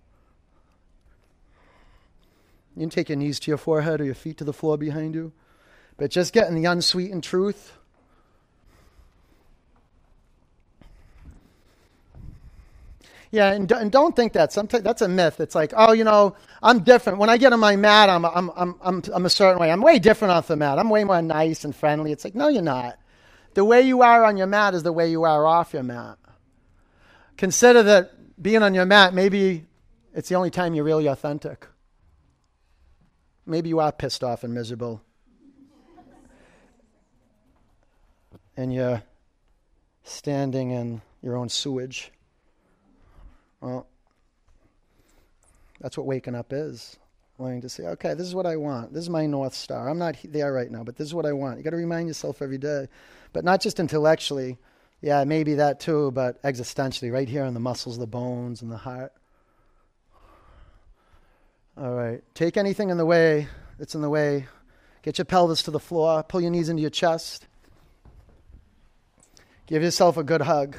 [2.75, 5.15] You can take your knees to your forehead or your feet to the floor behind
[5.15, 5.31] you.
[5.97, 7.73] But just getting the unsweetened truth
[13.35, 14.53] Yeah, and, and don't think that.
[14.53, 15.41] Sometimes that's a myth.
[15.41, 17.19] It's like, oh, you know, I'm different.
[17.19, 19.69] When I get on my mat, I'm, I'm, I'm, I'm, I'm a certain way.
[19.69, 20.79] I'm way different off the mat.
[20.79, 22.13] I'm way more nice and friendly.
[22.13, 22.97] It's like, no, you're not.
[23.53, 26.17] The way you are on your mat is the way you are off your mat.
[27.35, 29.65] Consider that being on your mat, maybe
[30.13, 31.67] it's the only time you're really authentic.
[33.45, 35.01] Maybe you are pissed off and miserable.
[38.55, 39.03] and you're
[40.05, 42.13] standing in your own sewage.
[43.61, 43.87] Well,
[45.79, 46.97] that's what waking up is.
[47.37, 48.93] learning to say, okay, this is what I want.
[48.93, 49.89] This is my North Star.
[49.89, 51.57] I'm not there right now, but this is what I want.
[51.57, 52.87] You got to remind yourself every day,
[53.33, 54.57] but not just intellectually.
[55.01, 58.77] Yeah, maybe that too, but existentially, right here in the muscles, the bones, and the
[58.77, 59.11] heart.
[61.77, 62.23] All right.
[62.33, 64.47] Take anything in the way that's in the way.
[65.01, 66.23] Get your pelvis to the floor.
[66.23, 67.47] Pull your knees into your chest.
[69.67, 70.77] Give yourself a good hug.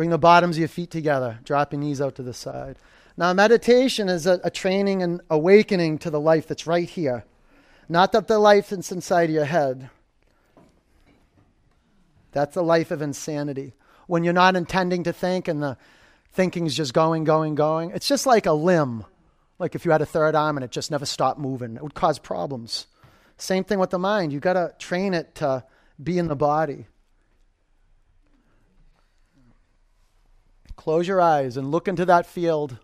[0.00, 1.40] Bring the bottoms of your feet together.
[1.44, 2.78] Drop your knees out to the side.
[3.18, 7.26] Now, meditation is a, a training and awakening to the life that's right here,
[7.86, 9.90] not that the life that's inside your head.
[12.32, 13.74] That's the life of insanity.
[14.06, 15.76] When you're not intending to think and the
[16.32, 17.90] thinking's just going, going, going.
[17.90, 19.04] It's just like a limb.
[19.58, 21.92] Like if you had a third arm and it just never stopped moving, it would
[21.92, 22.86] cause problems.
[23.36, 24.32] Same thing with the mind.
[24.32, 25.62] You got to train it to
[26.02, 26.86] be in the body.
[30.80, 32.78] Close your eyes and look into that field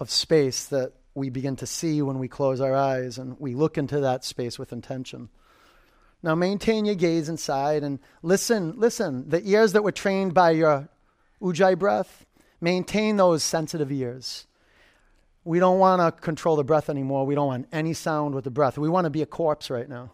[0.00, 3.78] of space that we begin to see when we close our eyes and we look
[3.78, 5.28] into that space with intention.
[6.20, 9.28] Now maintain your gaze inside and listen, listen.
[9.28, 10.88] The ears that were trained by your
[11.40, 12.26] Ujjayi breath,
[12.60, 14.48] maintain those sensitive ears.
[15.44, 17.24] We don't want to control the breath anymore.
[17.24, 18.78] We don't want any sound with the breath.
[18.78, 20.10] We want to be a corpse right now.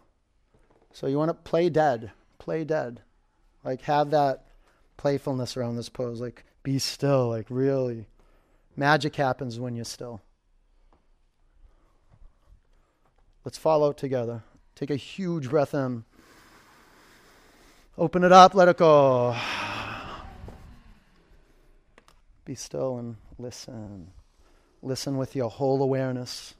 [0.92, 2.12] So you want to play dead.
[2.36, 3.00] Play dead.
[3.64, 4.44] Like have that
[4.98, 6.20] playfulness around this pose.
[6.20, 8.08] Like be still, like really.
[8.74, 10.20] Magic happens when you're still.
[13.44, 14.42] Let's follow together.
[14.74, 16.02] Take a huge breath in.
[17.96, 19.36] Open it up, let it go.
[22.44, 24.10] Be still and listen.
[24.82, 26.54] Listen with your whole awareness.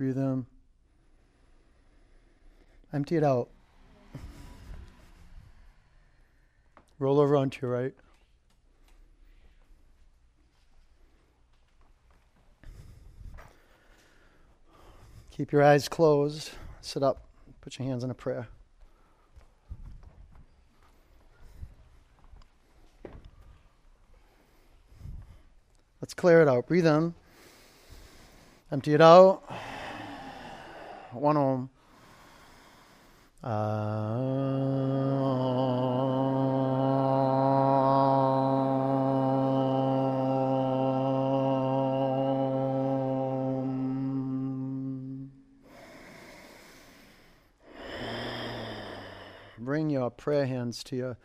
[0.00, 0.46] Breathe in.
[2.90, 3.50] Empty it out.
[6.98, 7.92] Roll over onto your right.
[15.32, 16.52] Keep your eyes closed.
[16.80, 17.26] Sit up.
[17.60, 18.48] Put your hands in a prayer.
[26.00, 26.66] Let's clear it out.
[26.66, 27.12] Breathe in.
[28.72, 29.42] Empty it out.
[31.12, 31.70] One home.
[33.42, 33.70] Um,
[49.58, 51.16] bring your prayer hands to your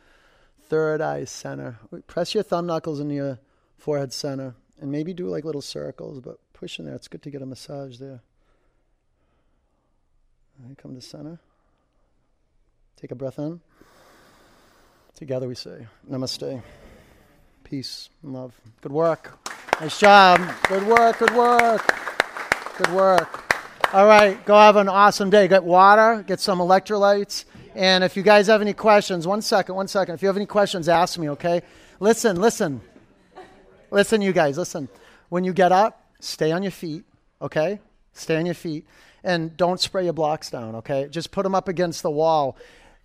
[0.63, 1.79] third eye center.
[2.07, 3.39] Press your thumb knuckles into your
[3.77, 6.95] forehead center and maybe do like little circles, but push in there.
[6.95, 8.21] It's good to get a massage there.
[10.63, 11.39] Right, come to center.
[12.99, 13.59] Take a breath in.
[15.15, 16.61] Together we say, Namaste.
[17.63, 18.53] Peace and love.
[18.81, 19.37] Good work.
[19.81, 20.39] Nice job.
[20.67, 21.93] Good work, good work.
[22.77, 23.43] Good work.
[23.93, 25.47] All right, go have an awesome day.
[25.47, 27.45] Get water, get some electrolytes.
[27.75, 30.15] And if you guys have any questions, one second, one second.
[30.15, 31.61] If you have any questions, ask me, okay?
[31.99, 32.81] Listen, listen.
[33.91, 34.89] Listen, you guys, listen.
[35.29, 37.03] When you get up, stay on your feet,
[37.41, 37.79] okay?
[38.13, 38.85] Stay on your feet.
[39.25, 41.07] And don't spray your blocks down, okay?
[41.09, 42.55] Just put them up against the wall.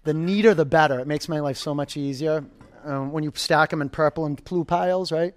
[0.05, 1.01] The neater, the better.
[1.01, 2.45] It makes my life so much easier.
[2.85, 5.35] Um, when you stack them in purple and blue piles, right?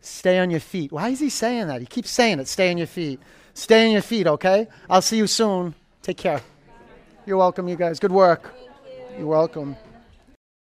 [0.00, 0.92] Stay on your feet.
[0.92, 1.80] Why is he saying that?
[1.80, 2.46] He keeps saying it.
[2.46, 3.20] Stay on your feet.
[3.54, 4.68] Stay on your feet, okay?
[4.88, 5.74] I'll see you soon.
[6.00, 6.40] Take care.
[7.26, 7.98] You're welcome, you guys.
[7.98, 8.54] Good work.
[9.18, 9.76] You're welcome.